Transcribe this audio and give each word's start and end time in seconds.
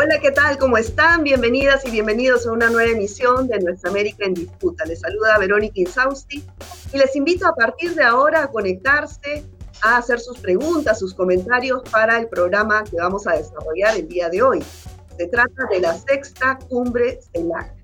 Hola, 0.00 0.20
¿qué 0.20 0.30
tal? 0.30 0.58
¿Cómo 0.58 0.78
están? 0.78 1.24
Bienvenidas 1.24 1.84
y 1.84 1.90
bienvenidos 1.90 2.46
a 2.46 2.52
una 2.52 2.70
nueva 2.70 2.88
emisión 2.88 3.48
de 3.48 3.58
Nuestra 3.58 3.90
América 3.90 4.26
en 4.26 4.34
Disputa. 4.34 4.84
Les 4.84 5.00
saluda 5.00 5.36
Verónica 5.38 5.74
Insausti 5.74 6.44
y 6.92 6.96
les 6.96 7.16
invito 7.16 7.48
a 7.48 7.54
partir 7.56 7.96
de 7.96 8.04
ahora 8.04 8.44
a 8.44 8.46
conectarse, 8.46 9.44
a 9.82 9.96
hacer 9.96 10.20
sus 10.20 10.38
preguntas, 10.38 11.00
sus 11.00 11.14
comentarios 11.14 11.82
para 11.90 12.16
el 12.16 12.28
programa 12.28 12.84
que 12.84 12.94
vamos 12.96 13.26
a 13.26 13.32
desarrollar 13.32 13.96
el 13.96 14.06
día 14.06 14.28
de 14.28 14.40
hoy. 14.40 14.64
Se 15.16 15.26
trata 15.26 15.66
de 15.68 15.80
la 15.80 15.94
sexta 15.98 16.60
cumbre 16.68 17.18
CELAC. 17.32 17.74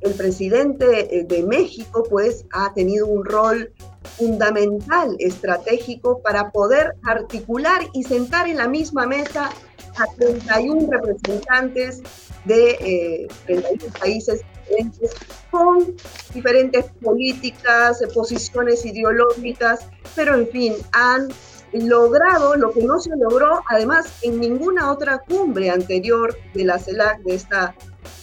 El 0.00 0.14
presidente 0.14 1.18
eh, 1.18 1.24
de 1.24 1.42
México, 1.42 2.04
pues, 2.08 2.44
ha 2.52 2.72
tenido 2.72 3.08
un 3.08 3.24
rol 3.24 3.72
fundamental, 4.16 5.16
estratégico, 5.18 6.22
para 6.22 6.52
poder 6.52 6.94
articular 7.04 7.82
y 7.94 8.04
sentar 8.04 8.48
en 8.48 8.58
la 8.58 8.68
misma 8.68 9.06
mesa 9.06 9.50
a 9.98 10.06
31 10.16 10.88
representantes 10.90 12.02
de 12.44 13.28
31 13.46 13.68
eh, 13.70 13.90
países 13.98 14.40
diferentes 14.68 15.10
con 15.50 15.96
diferentes 16.34 16.84
políticas, 17.02 18.02
eh, 18.02 18.08
posiciones 18.12 18.84
ideológicas, 18.84 19.86
pero 20.14 20.34
en 20.34 20.48
fin, 20.48 20.74
han 20.92 21.28
logrado 21.72 22.56
lo 22.56 22.72
que 22.72 22.82
no 22.82 23.00
se 23.00 23.10
logró 23.16 23.62
además 23.68 24.18
en 24.22 24.40
ninguna 24.40 24.90
otra 24.90 25.18
cumbre 25.18 25.70
anterior 25.70 26.36
de 26.54 26.64
la 26.64 26.78
CELAC, 26.78 27.22
de 27.22 27.34
esta 27.34 27.74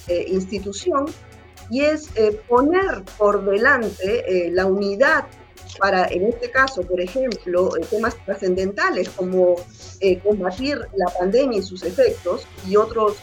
eh, 0.07 0.25
institución, 0.29 1.05
y 1.71 1.81
es 1.81 2.09
poner 2.47 3.03
por 3.19 3.45
delante 3.45 4.49
la 4.51 4.65
unidad 4.65 5.25
para, 5.77 6.07
en 6.07 6.25
este 6.25 6.49
caso, 6.49 6.81
por 6.81 6.99
ejemplo, 6.99 7.75
eh, 7.77 7.85
temas 7.89 8.15
trascendentales 8.25 9.09
como 9.09 9.55
eh, 9.99 10.19
combatir 10.19 10.79
la 10.95 11.05
pandemia 11.17 11.59
y 11.59 11.63
sus 11.63 11.83
efectos 11.83 12.47
y 12.67 12.75
otros 12.75 13.17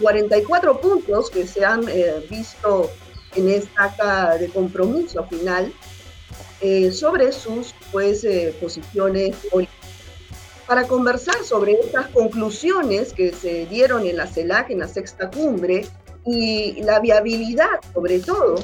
44 0.00 0.72
eh, 0.72 0.74
puntos 0.80 1.30
que 1.30 1.46
se 1.46 1.64
han 1.64 1.84
visto 2.30 2.90
en 3.36 3.50
esta 3.50 3.84
acta 3.84 4.38
de 4.38 4.48
compromiso 4.48 5.24
final 5.24 5.72
sobre 6.92 7.30
sus 7.32 7.74
pues, 7.92 8.26
posiciones 8.58 9.36
políticas. 9.50 9.90
Para 10.66 10.86
conversar 10.86 11.44
sobre 11.44 11.72
estas 11.72 12.06
conclusiones 12.08 13.12
que 13.12 13.34
se 13.34 13.66
dieron 13.66 14.06
en 14.06 14.16
la 14.16 14.26
CELAC, 14.26 14.70
en 14.70 14.78
la 14.78 14.88
sexta 14.88 15.30
cumbre, 15.30 15.84
y 16.24 16.82
la 16.82 17.00
viabilidad, 17.00 17.80
sobre 17.92 18.18
todo, 18.20 18.56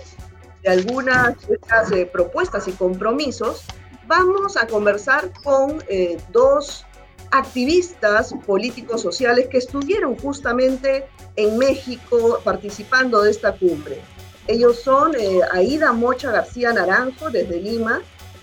de 0.62 0.70
algunas 0.70 1.36
estas 1.48 1.92
eh, 1.92 2.06
propuestas 2.06 2.68
y 2.68 2.72
compromisos, 2.72 3.64
vamos 4.06 4.56
a 4.56 4.66
conversar 4.66 5.32
con 5.42 5.82
eh, 5.88 6.18
dos 6.32 6.84
activistas 7.30 8.34
políticos 8.44 9.00
sociales 9.00 9.48
que 9.48 9.58
estuvieron 9.58 10.16
justamente 10.18 11.06
en 11.36 11.58
México 11.58 12.40
participando 12.42 13.22
de 13.22 13.30
esta 13.30 13.52
cumbre. 13.52 14.00
Ellos 14.46 14.80
son 14.80 15.14
eh, 15.14 15.40
Aida 15.52 15.92
Mocha 15.92 16.32
García 16.32 16.72
Naranjo 16.72 17.30
desde 17.30 17.60
Lima 17.60 18.00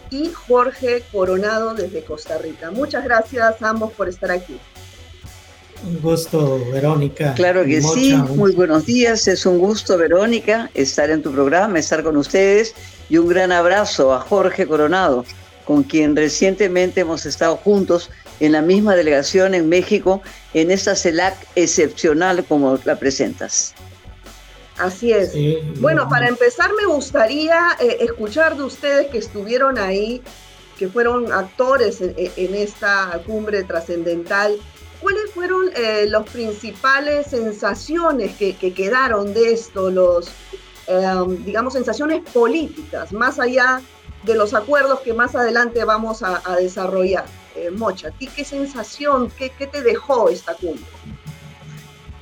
y 0.09 0.29
Jorge 0.29 1.03
Coronado 1.11 1.73
desde 1.73 2.03
Costa 2.03 2.37
Rica. 2.37 2.71
Muchas 2.71 3.03
gracias 3.03 3.61
a 3.61 3.69
ambos 3.69 3.91
por 3.91 4.07
estar 4.07 4.31
aquí. 4.31 4.57
Un 5.85 6.01
gusto, 6.01 6.59
Verónica. 6.71 7.33
Claro 7.35 7.63
que 7.63 7.81
sí, 7.81 8.13
muy 8.15 8.53
buenos 8.53 8.85
días. 8.85 9.27
Es 9.27 9.45
un 9.45 9.59
gusto, 9.59 9.97
Verónica, 9.97 10.69
estar 10.73 11.09
en 11.09 11.21
tu 11.21 11.31
programa, 11.31 11.79
estar 11.79 12.03
con 12.03 12.17
ustedes. 12.17 12.73
Y 13.09 13.17
un 13.17 13.27
gran 13.27 13.51
abrazo 13.51 14.13
a 14.13 14.19
Jorge 14.19 14.65
Coronado, 14.65 15.23
con 15.65 15.83
quien 15.83 16.15
recientemente 16.15 17.01
hemos 17.01 17.25
estado 17.25 17.57
juntos 17.57 18.09
en 18.39 18.51
la 18.51 18.61
misma 18.61 18.95
delegación 18.95 19.53
en 19.53 19.69
México, 19.69 20.21
en 20.53 20.71
esta 20.71 20.95
CELAC 20.95 21.35
excepcional 21.55 22.43
como 22.45 22.79
la 22.83 22.97
presentas. 22.97 23.73
Así 24.77 25.11
es. 25.11 25.33
bueno, 25.79 26.07
para 26.07 26.27
empezar 26.27 26.69
me 26.79 26.85
gustaría 26.85 27.59
eh, 27.79 27.97
escuchar 28.01 28.55
de 28.57 28.63
ustedes 28.63 29.07
que 29.07 29.17
estuvieron 29.17 29.79
ahí, 29.79 30.21
que 30.77 30.87
fueron 30.87 31.31
actores 31.33 31.99
en 32.01 32.53
esta 32.53 33.19
cumbre 33.25 33.63
trascendental. 33.63 34.55
¿Cuáles 35.07 35.31
fueron 35.31 35.69
eh, 35.73 36.05
las 36.09 36.29
principales 36.29 37.27
sensaciones 37.27 38.35
que, 38.35 38.53
quedaron 38.73 39.33
de 39.33 39.53
esto, 39.53 39.89
los, 39.89 40.27
em, 40.85 41.45
digamos, 41.45 41.71
sensaciones 41.75 42.29
políticas, 42.33 43.13
más 43.13 43.39
allá 43.39 43.81
de 44.23 44.35
los 44.35 44.53
acuerdos 44.53 44.99
que 44.99 45.13
más 45.13 45.33
adelante 45.33 45.85
vamos 45.85 46.23
a, 46.23 46.41
desarrollar? 46.57 47.23
Eh, 47.55 47.71
Mocha, 47.71 48.11
¿ti 48.11 48.27
qué 48.27 48.43
sensación, 48.43 49.31
qué, 49.37 49.49
te 49.49 49.81
dejó 49.81 50.27
esta 50.27 50.55
cumbre? 50.55 50.83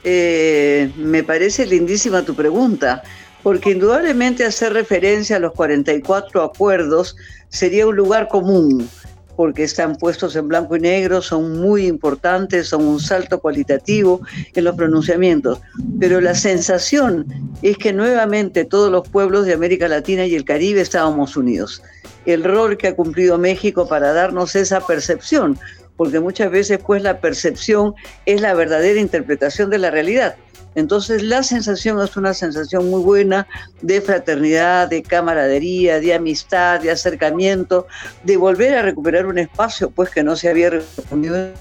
Eh, 0.03 0.91
me 0.95 1.23
parece 1.23 1.65
lindísima 1.65 2.21
tu 2.21 2.35
pregunta, 2.35 3.01
porque 3.41 3.71
indudablemente 3.71 4.45
hacer 4.45 4.73
referencia 4.73 5.37
a 5.37 5.39
los 5.39 5.53
44 5.53 6.43
acuerdos 6.43 7.17
sería 7.49 7.87
un 7.87 7.95
lugar 7.95 8.27
común 8.27 8.87
porque 9.35 9.63
están 9.63 9.95
puestos 9.95 10.35
en 10.35 10.47
blanco 10.47 10.75
y 10.75 10.79
negro, 10.79 11.21
son 11.21 11.59
muy 11.59 11.87
importantes, 11.87 12.67
son 12.67 12.85
un 12.85 12.99
salto 12.99 13.39
cualitativo 13.39 14.21
en 14.53 14.63
los 14.63 14.75
pronunciamientos. 14.75 15.59
Pero 15.99 16.21
la 16.21 16.35
sensación 16.35 17.25
es 17.61 17.77
que 17.77 17.93
nuevamente 17.93 18.65
todos 18.65 18.91
los 18.91 19.07
pueblos 19.07 19.45
de 19.45 19.53
América 19.53 19.87
Latina 19.87 20.25
y 20.25 20.35
el 20.35 20.45
Caribe 20.45 20.81
estábamos 20.81 21.37
unidos. 21.37 21.81
El 22.25 22.43
rol 22.43 22.77
que 22.77 22.87
ha 22.87 22.95
cumplido 22.95 23.37
México 23.37 23.87
para 23.87 24.13
darnos 24.13 24.55
esa 24.55 24.85
percepción, 24.85 25.59
porque 25.95 26.19
muchas 26.19 26.51
veces 26.51 26.79
pues 26.85 27.01
la 27.01 27.19
percepción 27.19 27.93
es 28.25 28.41
la 28.41 28.53
verdadera 28.53 28.99
interpretación 28.99 29.69
de 29.69 29.77
la 29.77 29.91
realidad. 29.91 30.35
Entonces 30.75 31.23
la 31.23 31.41
sensación 31.41 32.01
es 32.01 32.15
una 32.17 32.33
sensación 32.33 32.89
muy 32.89 33.01
buena 33.01 33.47
de 33.81 34.01
fraternidad, 34.01 34.89
de 34.89 35.01
camaradería, 35.01 35.99
de 35.99 36.13
amistad, 36.13 36.81
de 36.81 36.91
acercamiento, 36.91 37.87
de 38.23 38.37
volver 38.37 38.75
a 38.75 38.81
recuperar 38.81 39.25
un 39.25 39.39
espacio 39.39 39.89
pues 39.89 40.09
que 40.09 40.23
no 40.23 40.35
se 40.35 40.49
había 40.49 40.69
respondido 40.69 41.37
en 41.37 41.53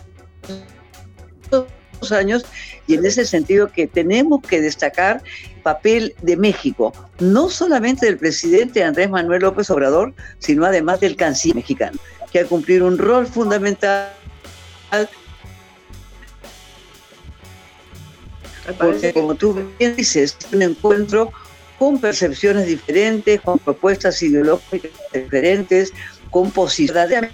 años. 2.13 2.45
Y 2.87 2.95
en 2.95 3.07
ese 3.07 3.25
sentido 3.25 3.71
que 3.73 3.87
tenemos 3.87 4.43
que 4.43 4.61
destacar 4.61 5.23
el 5.55 5.63
papel 5.63 6.15
de 6.21 6.37
México, 6.37 6.93
no 7.19 7.49
solamente 7.49 8.07
del 8.07 8.19
presidente 8.19 8.85
Andrés 8.85 9.09
Manuel 9.09 9.43
López 9.43 9.71
Obrador, 9.71 10.13
sino 10.39 10.67
además 10.67 11.01
del 11.01 11.17
canciller 11.17 11.57
mexicano, 11.57 11.99
que 12.31 12.41
ha 12.41 12.45
cumplido 12.45 12.87
un 12.87 12.99
rol 12.99 13.27
fundamental 13.27 14.11
Porque 18.79 19.13
como 19.13 19.35
tú 19.35 19.55
bien 19.79 19.97
dices, 19.97 20.37
es 20.39 20.53
un 20.53 20.63
encuentro 20.63 21.33
con 21.79 22.01
percepciones 22.01 22.67
diferentes, 22.67 23.41
con 23.41 23.59
propuestas 23.59 24.23
ideológicas 24.23 24.91
diferentes, 25.13 25.93
con 26.31 26.51
posibilidades 26.51 27.31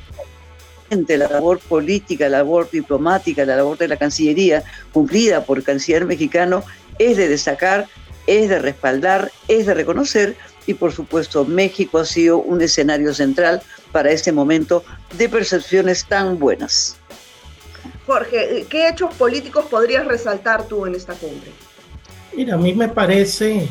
la 0.91 1.29
labor 1.29 1.61
política, 1.61 2.29
la 2.29 2.39
labor 2.39 2.69
diplomática, 2.71 3.45
la 3.45 3.57
labor 3.57 3.79
de 3.79 3.89
la 3.89 3.97
Cancillería, 3.97 4.65
cumplida 4.93 5.45
por 5.45 5.59
el 5.59 5.65
canciller 5.65 6.05
mexicano, 6.05 6.65
es 6.99 7.17
de 7.17 7.29
destacar, 7.29 7.87
es 8.27 8.49
de 8.49 8.59
respaldar, 8.59 9.31
es 9.47 9.67
de 9.67 9.75
reconocer 9.75 10.37
y 10.67 10.75
por 10.75 10.93
supuesto 10.93 11.45
México 11.45 11.99
ha 11.99 12.05
sido 12.05 12.39
un 12.39 12.61
escenario 12.61 13.15
central 13.15 13.63
para 13.93 14.11
este 14.11 14.33
momento 14.33 14.85
de 15.17 15.29
percepciones 15.29 16.05
tan 16.07 16.39
buenas. 16.39 17.00
Jorge, 18.07 18.67
¿qué 18.69 18.89
hechos 18.89 19.15
políticos 19.15 19.67
podrías 19.71 20.07
resaltar 20.07 20.65
tú 20.67 20.87
en 20.87 20.95
esta 20.95 21.15
cumbre? 21.15 21.51
Mira, 22.35 22.55
a 22.55 22.59
mí 22.59 22.73
me 22.75 22.89
parece, 22.89 23.69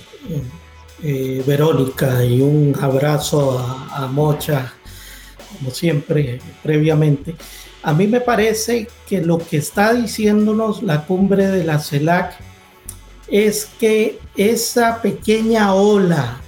eh, 1.04 1.44
Verónica, 1.46 2.24
y 2.24 2.42
un 2.42 2.76
abrazo 2.80 3.58
a, 3.60 4.08
Mocha, 4.08 4.74
como 5.58 5.72
siempre, 5.72 6.40
previamente. 6.62 7.36
A 7.84 7.94
mí 7.94 8.08
me 8.08 8.22
parece 8.22 8.88
que 9.08 9.22
lo 9.22 9.38
que 9.38 9.58
está 9.58 9.94
diciéndonos 9.94 10.84
la 10.84 11.06
cumbre 11.06 11.48
de 11.48 11.64
la 11.64 11.80
CELAC 11.80 12.38
es 13.28 13.70
que 13.80 14.20
esa 14.36 15.02
pequeña 15.02 15.74
ola 15.74 16.42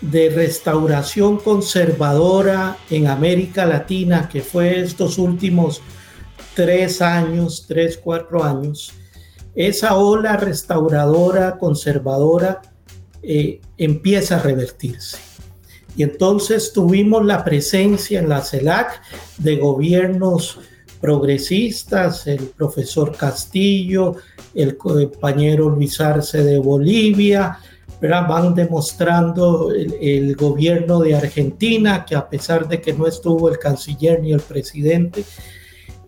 de 0.00 0.30
restauración 0.30 1.38
conservadora 1.38 2.76
en 2.90 3.08
América 3.08 3.66
Latina 3.66 4.28
que 4.28 4.42
fue 4.42 4.80
estos 4.80 5.18
últimos 5.18 5.82
tres 6.58 7.00
años, 7.00 7.66
tres, 7.68 8.00
cuatro 8.02 8.42
años, 8.42 8.92
esa 9.54 9.94
ola 9.94 10.36
restauradora, 10.36 11.56
conservadora, 11.56 12.62
eh, 13.22 13.60
empieza 13.76 14.34
a 14.34 14.42
revertirse. 14.42 15.18
Y 15.96 16.02
entonces 16.02 16.72
tuvimos 16.72 17.24
la 17.24 17.44
presencia 17.44 18.18
en 18.18 18.28
la 18.28 18.42
CELAC 18.42 19.00
de 19.36 19.54
gobiernos 19.54 20.58
progresistas, 21.00 22.26
el 22.26 22.48
profesor 22.48 23.16
Castillo, 23.16 24.16
el 24.52 24.76
compañero 24.76 25.68
Luis 25.68 26.00
Arce 26.00 26.42
de 26.42 26.58
Bolivia, 26.58 27.60
van 28.00 28.52
demostrando 28.52 29.70
el, 29.70 29.94
el, 30.00 30.34
gobierno 30.34 30.98
de 30.98 31.14
Argentina, 31.14 32.04
que 32.04 32.16
a 32.16 32.28
pesar 32.28 32.66
de 32.66 32.80
que 32.80 32.92
no 32.94 33.06
estuvo 33.06 33.48
el 33.48 33.60
canciller 33.60 34.20
ni 34.20 34.32
el 34.32 34.40
presidente, 34.40 35.24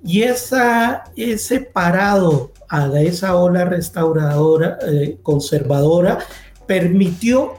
Y 0.02 0.22
esa, 0.22 1.04
ese 1.16 1.60
parado 1.60 2.52
a 2.68 2.86
esa 3.00 3.36
ola 3.36 3.64
restauradora, 3.64 4.78
eh, 4.86 5.18
conservadora, 5.22 6.18
permitió, 6.66 7.54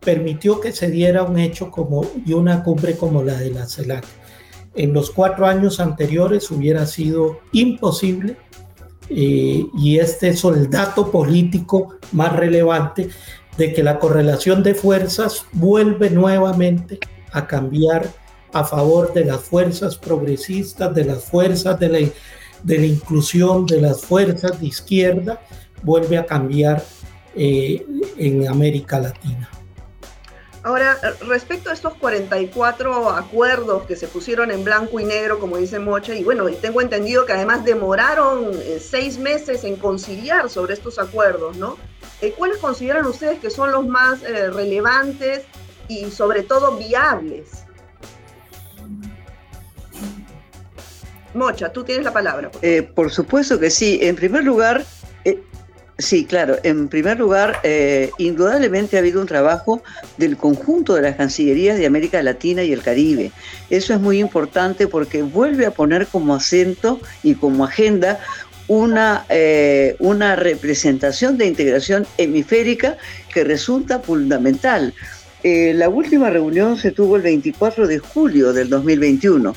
permitió 0.00 0.60
que 0.60 0.72
se 0.72 0.90
diera 0.90 1.22
un 1.22 1.38
hecho 1.38 1.70
como, 1.70 2.04
y 2.26 2.32
una 2.32 2.62
cumbre 2.62 2.96
como 2.96 3.22
la 3.22 3.34
de 3.34 3.50
la 3.50 3.66
CELAC. 3.66 4.04
En 4.74 4.92
los 4.92 5.10
cuatro 5.10 5.46
años 5.46 5.80
anteriores 5.80 6.50
hubiera 6.50 6.86
sido 6.86 7.40
imposible 7.52 8.36
eh, 9.08 9.66
y 9.76 9.98
este 9.98 10.28
es 10.28 10.44
el 10.44 10.70
dato 10.70 11.10
político 11.10 11.96
más 12.12 12.34
relevante 12.34 13.10
de 13.56 13.72
que 13.72 13.82
la 13.82 13.98
correlación 13.98 14.62
de 14.62 14.74
fuerzas 14.74 15.44
vuelve 15.52 16.10
nuevamente 16.10 16.98
a 17.32 17.46
cambiar 17.46 18.08
a 18.52 18.64
favor 18.64 19.12
de 19.12 19.24
las 19.24 19.40
fuerzas 19.40 19.96
progresistas, 19.96 20.94
de 20.94 21.04
las 21.04 21.24
fuerzas 21.24 21.78
de 21.80 21.88
la, 21.88 21.98
de 22.62 22.78
la 22.78 22.86
inclusión, 22.86 23.66
de 23.66 23.80
las 23.80 24.02
fuerzas 24.02 24.60
de 24.60 24.66
izquierda, 24.66 25.40
vuelve 25.82 26.18
a 26.18 26.26
cambiar 26.26 26.82
eh, 27.34 27.84
en 28.18 28.46
América 28.46 29.00
Latina. 29.00 29.48
Ahora, 30.64 30.96
respecto 31.26 31.70
a 31.70 31.72
estos 31.72 31.94
44 31.94 33.10
acuerdos 33.10 33.84
que 33.84 33.96
se 33.96 34.06
pusieron 34.06 34.52
en 34.52 34.62
blanco 34.62 35.00
y 35.00 35.04
negro, 35.04 35.40
como 35.40 35.56
dice 35.56 35.80
Mocha, 35.80 36.14
y 36.14 36.22
bueno, 36.22 36.46
tengo 36.60 36.80
entendido 36.80 37.26
que 37.26 37.32
además 37.32 37.64
demoraron 37.64 38.50
eh, 38.52 38.78
seis 38.80 39.18
meses 39.18 39.64
en 39.64 39.74
conciliar 39.74 40.50
sobre 40.50 40.74
estos 40.74 41.00
acuerdos, 41.00 41.56
¿no? 41.56 41.78
Eh, 42.20 42.32
¿Cuáles 42.38 42.58
consideran 42.58 43.06
ustedes 43.06 43.40
que 43.40 43.50
son 43.50 43.72
los 43.72 43.88
más 43.88 44.20
relevantes 44.20 45.42
y 45.88 46.12
sobre 46.12 46.44
todo 46.44 46.76
viables? 46.76 47.64
Mocha, 51.34 51.72
tú 51.72 51.84
tienes 51.84 52.04
la 52.04 52.12
palabra. 52.12 52.50
Por, 52.50 52.64
eh, 52.64 52.82
por 52.82 53.10
supuesto 53.10 53.58
que 53.58 53.70
sí. 53.70 53.98
En 54.02 54.16
primer 54.16 54.44
lugar, 54.44 54.84
eh, 55.24 55.40
sí, 55.98 56.24
claro, 56.24 56.58
en 56.62 56.88
primer 56.88 57.18
lugar, 57.18 57.60
eh, 57.62 58.10
indudablemente 58.18 58.96
ha 58.96 59.00
habido 59.00 59.20
un 59.20 59.26
trabajo 59.26 59.82
del 60.18 60.36
conjunto 60.36 60.94
de 60.94 61.02
las 61.02 61.16
Cancillerías 61.16 61.78
de 61.78 61.86
América 61.86 62.22
Latina 62.22 62.62
y 62.62 62.72
el 62.72 62.82
Caribe. 62.82 63.32
Eso 63.70 63.94
es 63.94 64.00
muy 64.00 64.20
importante 64.20 64.86
porque 64.86 65.22
vuelve 65.22 65.66
a 65.66 65.70
poner 65.70 66.06
como 66.06 66.34
acento 66.34 67.00
y 67.22 67.34
como 67.34 67.64
agenda 67.64 68.20
una, 68.68 69.26
una 69.98 70.36
representación 70.36 71.36
de 71.36 71.46
integración 71.46 72.06
hemisférica 72.16 72.96
que 73.34 73.44
resulta 73.44 73.98
fundamental. 73.98 74.94
la 75.42 75.88
última 75.88 76.30
reunión 76.30 76.78
se 76.78 76.92
tuvo 76.92 77.16
el 77.16 77.22
24 77.22 77.86
de 77.86 77.98
julio 77.98 78.52
del 78.52 78.70
2021 78.70 79.54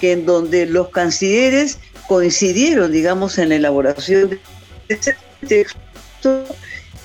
que 0.00 0.12
en 0.12 0.26
donde 0.26 0.66
los 0.66 0.90
cancilleres 0.90 1.78
coincidieron, 2.08 2.92
digamos, 2.92 3.38
en 3.38 3.50
la 3.50 3.56
elaboración 3.56 4.30
de 4.30 4.40
ese 4.88 5.16
texto 5.46 6.44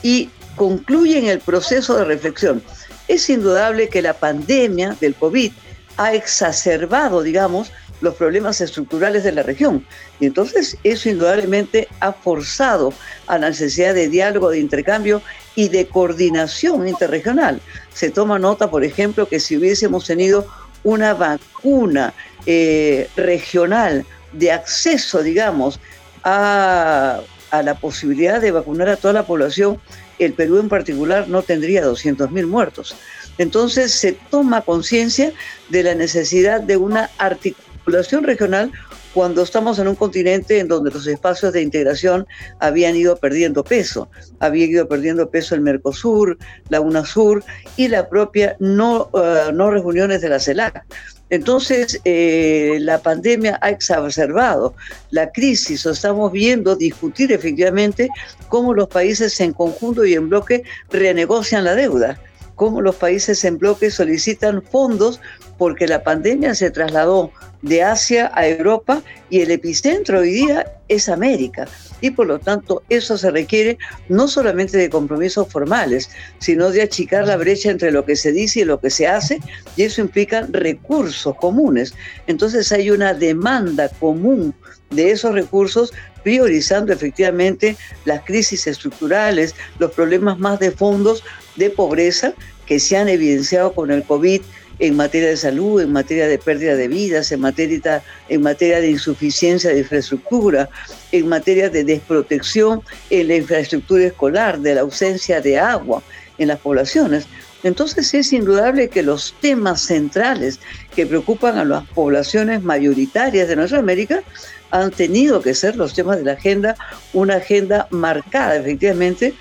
y 0.03 0.29
concluyen 0.55 1.27
el 1.27 1.39
proceso 1.39 1.95
de 1.97 2.05
reflexión. 2.05 2.61
Es 3.07 3.29
indudable 3.29 3.89
que 3.89 4.01
la 4.01 4.13
pandemia 4.13 4.95
del 4.99 5.15
COVID 5.15 5.51
ha 5.97 6.13
exacerbado, 6.13 7.23
digamos, 7.23 7.71
los 8.01 8.15
problemas 8.15 8.61
estructurales 8.61 9.23
de 9.23 9.31
la 9.31 9.43
región. 9.43 9.85
Y 10.19 10.25
entonces 10.27 10.77
eso 10.83 11.09
indudablemente 11.09 11.87
ha 11.99 12.13
forzado 12.13 12.93
a 13.27 13.37
la 13.37 13.49
necesidad 13.49 13.93
de 13.93 14.07
diálogo, 14.07 14.49
de 14.49 14.59
intercambio 14.59 15.21
y 15.55 15.69
de 15.69 15.87
coordinación 15.87 16.87
interregional. 16.87 17.61
Se 17.93 18.09
toma 18.09 18.39
nota, 18.39 18.69
por 18.69 18.83
ejemplo, 18.83 19.27
que 19.27 19.39
si 19.39 19.57
hubiésemos 19.57 20.05
tenido 20.05 20.47
una 20.83 21.13
vacuna 21.13 22.13
eh, 22.45 23.09
regional 23.15 24.05
de 24.33 24.51
acceso, 24.51 25.21
digamos, 25.23 25.79
a, 26.23 27.21
la 27.51 27.75
posibilidad 27.75 28.39
de 28.39 28.51
vacunar 28.51 28.89
a 28.89 28.95
toda 28.95 29.13
la 29.13 29.25
población, 29.25 29.79
el 30.19 30.33
Perú 30.33 30.59
en 30.59 30.69
particular 30.69 31.27
no 31.27 31.41
tendría 31.41 31.83
200.000 31.83 32.45
muertos. 32.45 32.95
Entonces 33.37 33.91
se 33.91 34.11
toma 34.11 34.61
conciencia 34.61 35.31
de 35.69 35.83
la 35.83 35.95
necesidad 35.95 36.61
de 36.61 36.77
una 36.77 37.09
articulación 37.17 38.23
regional 38.23 38.71
cuando 39.13 39.41
estamos 39.41 39.79
en 39.79 39.87
un 39.87 39.95
continente 39.95 40.59
en 40.59 40.67
donde 40.67 40.91
los 40.91 41.07
espacios 41.07 41.53
de 41.53 41.61
integración 41.61 42.27
habían 42.59 42.95
ido 42.95 43.15
perdiendo 43.17 43.63
peso. 43.63 44.09
Había 44.39 44.65
ido 44.65 44.87
perdiendo 44.87 45.29
peso 45.29 45.55
el 45.55 45.61
Mercosur, 45.61 46.37
la 46.69 46.81
UNASUR 46.81 47.43
y 47.75 47.87
la 47.87 48.07
propia 48.07 48.55
no, 48.59 49.09
uh, 49.13 49.51
no 49.53 49.71
reuniones 49.71 50.21
de 50.21 50.29
la 50.29 50.39
CELAC. 50.39 50.83
Entonces, 51.29 51.99
eh, 52.05 52.77
la 52.81 52.99
pandemia 52.99 53.59
ha 53.61 53.69
exacerbado 53.69 54.73
la 55.11 55.31
crisis, 55.31 55.85
estamos 55.85 56.31
viendo 56.31 56.75
discutir 56.75 57.31
efectivamente 57.31 58.09
cómo 58.47 58.73
los 58.73 58.87
países 58.87 59.39
en 59.39 59.53
conjunto 59.53 60.05
y 60.05 60.15
en 60.15 60.29
bloque 60.29 60.63
renegocian 60.89 61.65
la 61.65 61.75
deuda, 61.75 62.19
cómo 62.55 62.81
los 62.81 62.95
países 62.95 63.43
en 63.45 63.59
bloque 63.59 63.91
solicitan 63.91 64.63
fondos 64.63 65.21
porque 65.59 65.87
la 65.87 66.01
pandemia 66.01 66.55
se 66.55 66.71
trasladó 66.71 67.31
de 67.61 67.83
Asia 67.83 68.31
a 68.33 68.47
Europa 68.47 69.03
y 69.29 69.41
el 69.41 69.51
epicentro 69.51 70.19
hoy 70.21 70.31
día 70.31 70.65
es 70.87 71.09
América. 71.09 71.67
Y 71.99 72.11
por 72.11 72.27
lo 72.27 72.39
tanto 72.39 72.81
eso 72.87 73.17
se 73.17 73.29
requiere 73.29 73.77
no 74.07 74.29
solamente 74.29 74.77
de 74.77 74.89
compromisos 74.89 75.49
formales, 75.49 76.09
sino 76.39 76.71
de 76.71 76.81
achicar 76.81 77.27
la 77.27 77.35
brecha 77.35 77.69
entre 77.69 77.91
lo 77.91 78.05
que 78.05 78.15
se 78.15 78.31
dice 78.31 78.61
y 78.61 78.63
lo 78.63 78.79
que 78.79 78.89
se 78.89 79.05
hace, 79.05 79.41
y 79.75 79.83
eso 79.83 79.99
implica 79.99 80.47
recursos 80.49 81.35
comunes. 81.35 81.93
Entonces 82.25 82.71
hay 82.71 82.89
una 82.89 83.13
demanda 83.13 83.89
común 83.99 84.55
de 84.91 85.11
esos 85.11 85.33
recursos 85.33 85.91
priorizando 86.23 86.93
efectivamente 86.93 87.75
las 88.05 88.23
crisis 88.23 88.65
estructurales, 88.65 89.55
los 89.77 89.91
problemas 89.91 90.39
más 90.39 90.59
de 90.59 90.71
fondos 90.71 91.21
de 91.57 91.69
pobreza 91.69 92.33
que 92.65 92.79
se 92.79 92.95
han 92.95 93.09
evidenciado 93.09 93.73
con 93.73 93.91
el 93.91 94.03
COVID 94.03 94.41
en 94.79 94.95
materia 94.95 95.29
de 95.29 95.37
salud, 95.37 95.81
en 95.81 95.91
materia 95.91 96.27
de 96.27 96.37
pérdida 96.37 96.75
de 96.75 96.87
vidas, 96.87 97.31
en 97.31 97.41
materia, 97.41 98.03
en 98.29 98.41
materia 98.41 98.79
de 98.79 98.89
insuficiencia 98.89 99.71
de 99.71 99.79
infraestructura, 99.79 100.69
en 101.11 101.27
materia 101.27 101.69
de 101.69 101.83
desprotección 101.83 102.81
en 103.09 103.27
la 103.27 103.35
infraestructura 103.35 104.05
escolar, 104.05 104.59
de 104.59 104.75
la 104.75 104.81
ausencia 104.81 105.41
de 105.41 105.59
agua 105.59 106.01
en 106.37 106.47
las 106.47 106.59
poblaciones. 106.59 107.25
Entonces 107.63 108.13
es 108.13 108.31
indudable 108.31 108.87
que 108.87 109.03
los 109.03 109.35
temas 109.41 109.81
centrales 109.81 110.61
que 110.95 111.05
preocupan 111.05 111.57
a 111.57 111.65
las 111.65 111.85
poblaciones 111.89 112.63
mayoritarias 112.63 113.49
de 113.49 113.57
nuestra 113.57 113.79
América 113.79 114.23
han 114.71 114.91
tenido 114.91 115.41
que 115.41 115.53
ser 115.53 115.75
los 115.75 115.93
temas 115.93 116.19
de 116.19 116.23
la 116.23 116.33
agenda, 116.33 116.75
una 117.11 117.35
agenda 117.35 117.87
marcada 117.89 118.55
efectivamente 118.55 119.33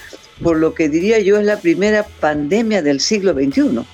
por 0.42 0.56
lo 0.56 0.74
que 0.74 0.88
diría 0.88 1.18
yo 1.20 1.38
es 1.38 1.44
la 1.44 1.60
primera 1.60 2.04
pandemia 2.20 2.82
del 2.82 3.00
siglo 3.00 3.34
XXI 3.34 3.84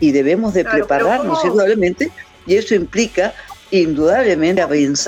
y 0.00 0.12
debemos 0.12 0.54
de 0.54 0.64
prepararnos 0.64 1.44
indudablemente 1.44 2.10
y 2.46 2.56
eso 2.56 2.74
implica 2.74 3.34
indudablemente 3.70 4.62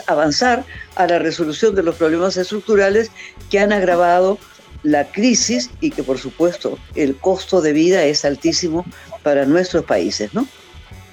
avanzar 0.07 0.65
a 0.97 1.07
la 1.07 1.19
resolución 1.19 1.75
de 1.75 1.83
los 1.83 1.97
problemas 1.97 2.37
estructurales 2.37 3.11
que 3.51 3.61
han 3.61 3.73
agravado 3.73 4.39
la 4.83 5.11
crisis 5.11 5.71
y 5.81 5.91
que 5.91 6.03
por 6.03 6.19
supuesto 6.19 6.79
el 6.95 7.17
costo 7.17 7.61
de 7.61 7.73
vida 7.73 8.05
es 8.05 8.25
altísimo 8.25 8.85
para 9.23 9.45
nuestros 9.45 9.85
países, 9.85 10.33
¿no? 10.35 10.47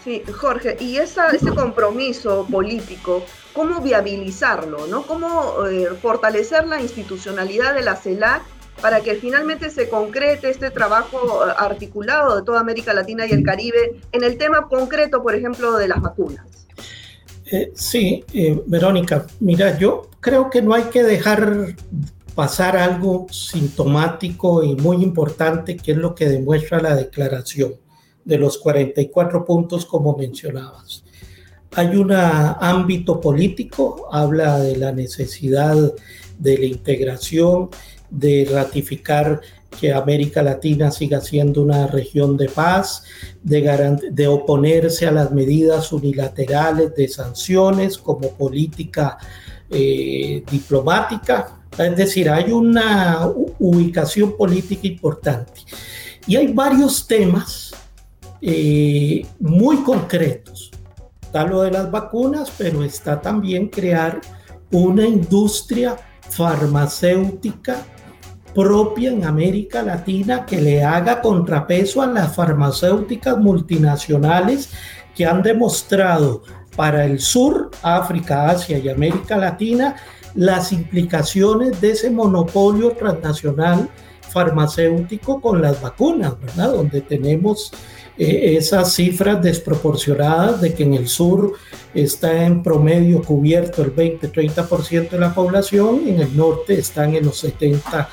Sí, 0.03 0.21
Jorge, 0.31 0.77
y 0.79 0.97
esa, 0.97 1.29
ese 1.29 1.49
compromiso 1.49 2.45
político, 2.45 3.25
¿cómo 3.53 3.81
viabilizarlo? 3.81 4.85
¿no? 4.85 5.01
¿Cómo 5.01 5.65
eh, 5.65 5.89
fortalecer 5.99 6.67
la 6.67 6.79
institucionalidad 6.79 7.73
de 7.73 7.81
la 7.81 7.95
CELAC 7.95 8.43
para 8.81 9.01
que 9.01 9.15
finalmente 9.15 9.69
se 9.69 9.89
concrete 9.89 10.49
este 10.49 10.69
trabajo 10.71 11.41
articulado 11.57 12.35
de 12.35 12.43
toda 12.43 12.59
América 12.59 12.93
Latina 12.93 13.25
y 13.25 13.31
el 13.31 13.43
Caribe 13.43 13.99
en 14.11 14.23
el 14.23 14.37
tema 14.37 14.67
concreto, 14.67 15.23
por 15.23 15.35
ejemplo, 15.35 15.77
de 15.77 15.87
las 15.87 16.01
vacunas. 16.01 16.45
Eh, 17.51 17.71
sí, 17.75 18.23
eh, 18.33 18.59
Verónica, 18.65 19.25
mira, 19.39 19.77
yo 19.77 20.09
creo 20.19 20.49
que 20.49 20.61
no 20.61 20.73
hay 20.73 20.83
que 20.85 21.03
dejar 21.03 21.75
pasar 22.33 22.75
algo 22.75 23.27
sintomático 23.31 24.63
y 24.63 24.75
muy 24.75 25.03
importante, 25.03 25.77
que 25.77 25.93
es 25.93 25.97
lo 25.97 26.15
que 26.15 26.27
demuestra 26.27 26.81
la 26.81 26.95
declaración 26.95 27.75
de 28.25 28.37
los 28.37 28.57
44 28.57 29.45
puntos 29.45 29.85
como 29.85 30.17
mencionabas. 30.17 31.03
Hay 31.75 31.95
un 31.95 32.11
ámbito 32.11 33.21
político, 33.21 34.07
habla 34.11 34.59
de 34.59 34.77
la 34.77 34.91
necesidad 34.91 35.75
de 36.39 36.57
la 36.57 36.65
integración 36.65 37.69
de 38.17 38.47
ratificar 38.51 39.41
que 39.79 39.93
América 39.93 40.41
Latina 40.41 40.89
siga 40.91 41.19
siendo 41.21 41.61
una 41.61 41.87
región 41.87 42.37
de 42.37 42.47
paz, 42.47 43.03
de, 43.43 43.97
de 44.11 44.27
oponerse 44.27 45.05
a 45.05 45.11
las 45.11 45.31
medidas 45.31 45.91
unilaterales 45.91 46.95
de 46.95 47.07
sanciones 47.07 47.97
como 47.97 48.31
política 48.31 49.17
eh, 49.69 50.43
diplomática. 50.49 51.59
Es 51.77 51.95
decir, 51.97 52.29
hay 52.29 52.51
una 52.51 53.29
ubicación 53.59 54.37
política 54.37 54.87
importante. 54.87 55.61
Y 56.25 56.37
hay 56.37 56.47
varios 56.53 57.05
temas 57.05 57.73
eh, 58.41 59.25
muy 59.39 59.77
concretos, 59.77 60.71
está 61.21 61.43
lo 61.45 61.61
de 61.61 61.71
las 61.71 61.91
vacunas, 61.91 62.51
pero 62.57 62.83
está 62.83 63.19
también 63.19 63.67
crear 63.67 64.21
una 64.71 65.05
industria 65.05 65.97
farmacéutica 66.29 67.85
propia 68.55 69.11
en 69.11 69.25
América 69.25 69.83
Latina 69.83 70.45
que 70.45 70.61
le 70.61 70.83
haga 70.83 71.21
contrapeso 71.21 72.01
a 72.01 72.07
las 72.07 72.33
farmacéuticas 72.33 73.37
multinacionales 73.37 74.71
que 75.13 75.25
han 75.25 75.43
demostrado 75.43 76.41
para 76.75 77.05
el 77.05 77.19
sur, 77.19 77.69
África, 77.83 78.49
Asia 78.49 78.79
y 78.79 78.89
América 78.89 79.37
Latina 79.37 79.95
las 80.33 80.71
implicaciones 80.73 81.79
de 81.79 81.91
ese 81.91 82.09
monopolio 82.09 82.91
transnacional 82.91 83.89
farmacéutico 84.29 85.39
con 85.39 85.61
las 85.61 85.81
vacunas, 85.81 86.39
¿verdad? 86.41 86.73
Donde 86.73 87.01
tenemos 87.01 87.71
eh, 88.17 88.55
esas 88.57 88.93
cifras 88.93 89.41
desproporcionadas 89.41 90.59
de 90.59 90.73
que 90.73 90.83
en 90.83 90.93
el 90.93 91.07
sur 91.07 91.53
está 91.93 92.45
en 92.45 92.63
promedio 92.63 93.21
cubierto 93.21 93.81
el 93.81 93.95
20-30% 93.95 95.11
de 95.11 95.19
la 95.19 95.33
población, 95.33 96.01
en 96.07 96.19
el 96.19 96.35
norte 96.35 96.77
están 96.77 97.15
en 97.15 97.25
los 97.25 97.43
70% 97.43 98.07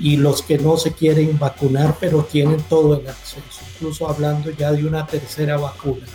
y 0.00 0.16
los 0.16 0.42
que 0.42 0.58
no 0.58 0.76
se 0.78 0.92
quieren 0.92 1.38
vacunar 1.38 1.96
pero 2.00 2.24
tienen 2.24 2.62
todo 2.62 2.98
el 2.98 3.06
acceso, 3.06 3.60
incluso 3.74 4.08
hablando 4.08 4.50
ya 4.50 4.72
de 4.72 4.86
una 4.86 5.06
tercera 5.06 5.58
vacuna. 5.58 6.06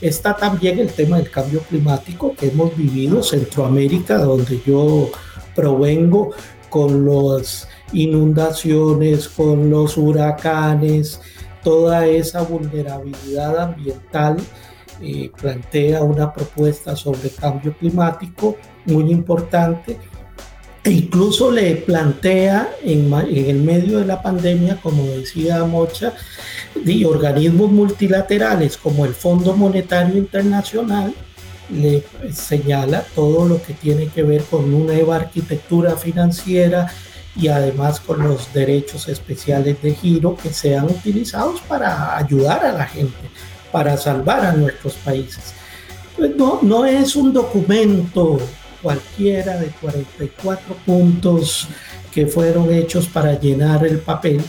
Está 0.00 0.34
también 0.34 0.78
el 0.78 0.92
tema 0.92 1.18
del 1.18 1.30
cambio 1.30 1.60
climático 1.60 2.34
que 2.34 2.48
hemos 2.48 2.76
vivido, 2.76 3.22
Centroamérica, 3.22 4.18
donde 4.18 4.60
yo 4.66 5.10
provengo, 5.54 6.32
con 6.70 7.04
las 7.04 7.68
inundaciones, 7.92 9.28
con 9.28 9.68
los 9.68 9.96
huracanes, 9.98 11.20
toda 11.62 12.06
esa 12.06 12.42
vulnerabilidad 12.42 13.58
ambiental. 13.58 14.38
Eh, 15.02 15.30
plantea 15.40 16.02
una 16.02 16.32
propuesta 16.32 16.94
sobre 16.94 17.30
cambio 17.30 17.74
climático 17.76 18.56
muy 18.84 19.10
importante 19.10 19.98
e 20.82 20.90
incluso 20.90 21.50
le 21.50 21.76
plantea 21.76 22.70
en, 22.82 23.12
el 23.12 23.56
medio 23.56 23.98
de 23.98 24.06
la 24.06 24.22
pandemia, 24.22 24.76
como 24.82 25.04
decía 25.04 25.62
Mocha, 25.64 26.14
de 26.74 27.04
organismos 27.04 27.70
multilaterales 27.70 28.76
como 28.78 29.04
el 29.04 29.14
Fondo 29.14 29.54
Monetario 29.54 30.16
Internacional, 30.16 31.14
le 31.70 32.02
señala 32.32 33.04
todo 33.14 33.46
lo 33.46 33.62
que 33.62 33.74
tiene 33.74 34.08
que 34.08 34.22
ver 34.22 34.42
con 34.44 34.72
una 34.72 34.94
nueva 34.94 35.16
arquitectura 35.16 35.96
financiera 35.96 36.90
y 37.36 37.48
además 37.48 38.00
con 38.00 38.26
los 38.26 38.52
derechos 38.52 39.08
especiales 39.08 39.80
de 39.82 39.94
giro 39.94 40.36
que 40.36 40.52
sean 40.52 40.86
utilizados 40.86 41.60
para 41.60 42.16
ayudar 42.16 42.64
a 42.64 42.72
la 42.72 42.86
gente, 42.86 43.18
para 43.70 43.96
salvar 43.96 44.44
a 44.46 44.52
nuestros 44.52 44.94
países. 44.94 45.54
No, 46.36 46.58
no 46.62 46.84
es 46.84 47.14
un 47.16 47.32
documento 47.32 48.38
cualquiera 48.82 49.58
de 49.58 49.68
44 49.68 50.74
puntos 50.86 51.68
que 52.12 52.26
fueron 52.26 52.72
hechos 52.72 53.06
para 53.06 53.38
llenar 53.38 53.86
el 53.86 53.98
papel, 53.98 54.42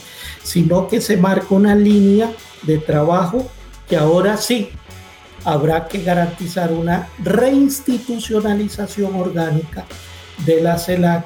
sino 0.44 0.88
que 0.88 1.02
se 1.02 1.18
marca 1.18 1.48
una 1.54 1.76
línea 1.76 2.32
de 2.64 2.78
trabajo 2.78 3.48
que 3.88 3.98
ahora 3.98 4.38
sí 4.38 4.70
habrá 5.44 5.88
que 5.88 6.04
garantizar 6.04 6.72
una 6.72 7.10
reinstitucionalización 7.20 9.16
orgánica 9.16 9.86
de 10.46 10.62
la 10.62 10.78
CELAC 10.78 11.26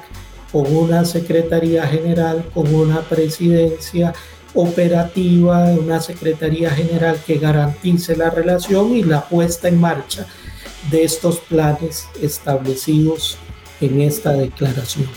con 0.52 0.74
una 0.74 1.04
Secretaría 1.04 1.86
General, 1.86 2.44
con 2.54 2.74
una 2.74 3.00
presidencia 3.00 4.14
operativa, 4.54 5.64
una 5.72 6.00
Secretaría 6.00 6.70
General 6.70 7.18
que 7.26 7.36
garantice 7.36 8.16
la 8.16 8.30
relación 8.30 8.96
y 8.96 9.02
la 9.02 9.28
puesta 9.28 9.68
en 9.68 9.80
marcha 9.80 10.26
de 10.90 11.04
estos 11.04 11.38
planes 11.40 12.06
establecidos 12.20 13.38
en 13.80 14.00
esta 14.00 14.32
declaración. 14.32 15.08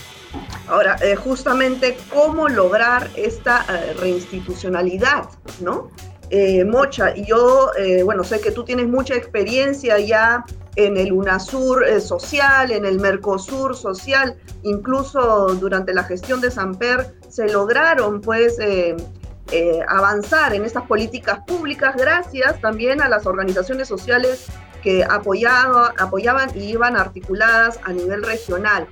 Ahora, 0.68 0.98
eh, 1.02 1.16
justamente 1.16 1.98
cómo 2.14 2.48
lograr 2.48 3.10
esta 3.16 3.66
eh, 3.68 3.94
reinstitucionalidad, 3.94 5.30
¿no? 5.62 5.90
Eh, 6.30 6.64
Mocha, 6.64 7.16
yo, 7.16 7.72
bueno, 8.06 8.24
sé 8.24 8.40
que 8.40 8.52
tú 8.52 8.64
tienes 8.64 8.88
mucha 8.88 9.16
experiencia 9.16 9.98
ya 9.98 10.46
en 10.76 10.96
el 10.96 11.12
UNASUR 11.12 12.00
social, 12.00 12.72
en 12.72 12.86
el 12.86 13.00
Mercosur 13.00 13.76
social, 13.76 14.38
incluso 14.62 15.56
durante 15.56 15.92
la 15.92 16.04
gestión 16.04 16.40
de 16.40 16.52
Samper 16.52 17.16
se 17.28 17.50
lograron, 17.50 18.22
pues, 18.22 18.58
avanzar 19.88 20.54
en 20.54 20.66
estas 20.66 20.84
políticas 20.84 21.40
públicas 21.48 21.96
gracias 21.98 22.62
también 22.62 23.02
a 23.02 23.10
las 23.10 23.26
organizaciones 23.26 23.88
sociales 23.88 24.46
que 24.82 25.04
apoyado, 25.04 25.92
apoyaban 25.98 26.50
y 26.56 26.72
iban 26.72 26.96
articuladas 26.96 27.80
a 27.84 27.94
nivel 27.94 28.24
regional. 28.24 28.88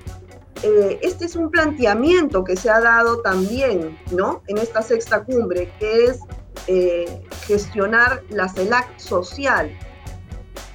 Eh, 0.63 0.99
este 1.03 1.25
es 1.25 1.35
un 1.35 1.51
planteamiento 1.51 2.43
que 2.43 2.55
se 2.55 2.69
ha 2.69 2.79
dado 2.79 3.21
también 3.21 3.97
¿no? 4.11 4.41
en 4.47 4.57
esta 4.57 4.81
sexta 4.81 5.23
cumbre, 5.23 5.71
que 5.79 6.05
es 6.05 6.19
eh, 6.67 7.21
gestionar 7.45 8.23
la 8.29 8.49
CELAC 8.49 8.97
social. 8.97 9.71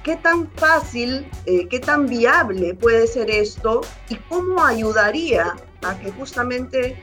¿Qué 0.03 0.15
tan 0.17 0.49
fácil, 0.51 1.29
eh, 1.45 1.67
qué 1.69 1.79
tan 1.79 2.07
viable 2.07 2.73
puede 2.73 3.07
ser 3.07 3.29
esto 3.29 3.81
y 4.09 4.15
cómo 4.15 4.63
ayudaría 4.63 5.55
a 5.81 5.97
que 5.99 6.11
justamente 6.11 7.01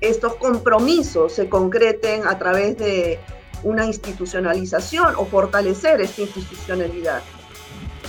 estos 0.00 0.34
compromisos 0.36 1.32
se 1.32 1.48
concreten 1.48 2.26
a 2.26 2.38
través 2.38 2.76
de 2.78 3.18
una 3.64 3.86
institucionalización 3.86 5.14
o 5.16 5.26
fortalecer 5.26 6.00
esta 6.00 6.22
institucionalidad. 6.22 7.22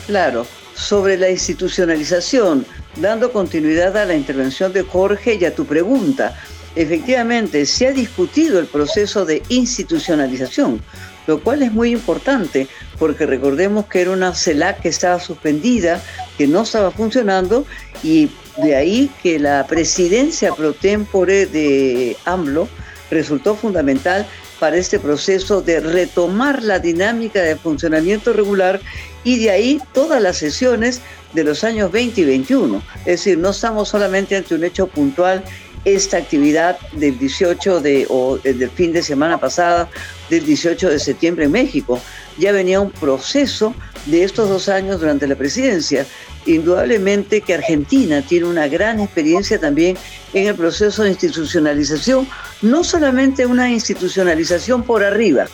Claro, 0.06 0.46
sobre 0.76 1.18
la 1.18 1.30
institucionalización, 1.30 2.66
dando 2.98 3.32
continuidad 3.32 3.98
a 3.98 4.06
la 4.06 4.14
intervención 4.14 4.72
de 4.72 4.84
Jorge 4.84 5.36
y 5.36 5.46
a 5.46 5.56
tu 5.56 5.66
pregunta, 5.66 6.38
efectivamente 6.76 7.66
se 7.66 7.88
ha 7.88 7.92
discutido 7.92 8.60
el 8.60 8.68
proceso 8.68 9.26
de 9.26 9.42
institucionalización, 9.50 10.82
lo 11.26 11.40
cual 11.42 11.64
es 11.64 11.72
muy 11.72 11.92
importante 11.92 12.68
porque 13.00 13.26
recordemos 13.26 13.86
que 13.88 14.02
era 14.02 14.12
una 14.12 14.36
CELAC 14.36 14.82
que 14.82 14.90
estaba 14.90 15.20
suspendida, 15.20 16.02
que 16.38 16.48
no 16.48 16.64
estaba 16.64 16.92
funcionando 16.92 17.66
y 18.04 18.30
de 18.62 18.76
ahí 18.76 19.10
que 19.24 19.40
la 19.40 19.66
presidencia 19.68 20.54
pro 20.54 20.74
tempore 20.74 21.46
de 21.46 22.16
AMLO 22.26 22.68
resultó 23.10 23.56
fundamental 23.56 24.26
para 24.66 24.78
este 24.78 24.98
proceso 24.98 25.62
de 25.62 25.80
retomar 25.80 26.64
la 26.64 26.80
dinámica 26.80 27.40
de 27.40 27.56
funcionamiento 27.56 28.34
regular 28.34 28.82
y 29.24 29.38
de 29.38 29.52
ahí 29.52 29.80
todas 29.94 30.20
las 30.20 30.38
sesiones 30.38 31.02
de 31.34 31.44
los 31.44 31.64
años 31.64 31.92
20 31.92 32.22
y 32.22 32.24
21. 32.24 32.82
Es 33.02 33.06
decir, 33.06 33.38
no 33.38 33.52
estamos 33.52 33.90
solamente 33.90 34.36
ante 34.36 34.56
un 34.56 34.64
hecho 34.64 34.88
puntual, 34.88 35.44
esta 35.84 36.18
actividad 36.18 36.80
del 36.94 37.20
18 37.20 37.80
de, 37.80 38.08
o 38.10 38.40
del 38.40 38.72
fin 38.72 38.92
de 38.92 39.04
semana 39.04 39.40
pasada, 39.40 39.88
del 40.32 40.44
18 40.44 40.90
de 40.90 40.98
septiembre 40.98 41.46
en 41.46 41.52
México. 41.52 42.02
Ya 42.40 42.52
venía 42.52 42.82
un 42.82 42.90
proceso 42.90 43.76
de 44.08 44.24
estos 44.24 44.50
dos 44.50 44.68
años 44.68 45.00
durante 45.00 45.28
la 45.28 45.36
presidencia. 45.36 46.08
Indudablemente 46.46 47.42
que 47.42 47.56
Argentina 47.56 48.22
tiene 48.22 48.46
una 48.46 48.68
gran 48.68 49.00
experiencia 49.00 49.60
también 49.60 49.98
en 50.34 50.48
el 50.48 50.56
proceso 50.56 51.04
de 51.04 51.10
institucionalización, 51.10 52.28
no 52.62 52.84
solamente 52.84 53.46
una 53.46 53.72
institucionalización 53.72 54.84
por 54.84 55.04
arriba, 55.04 55.48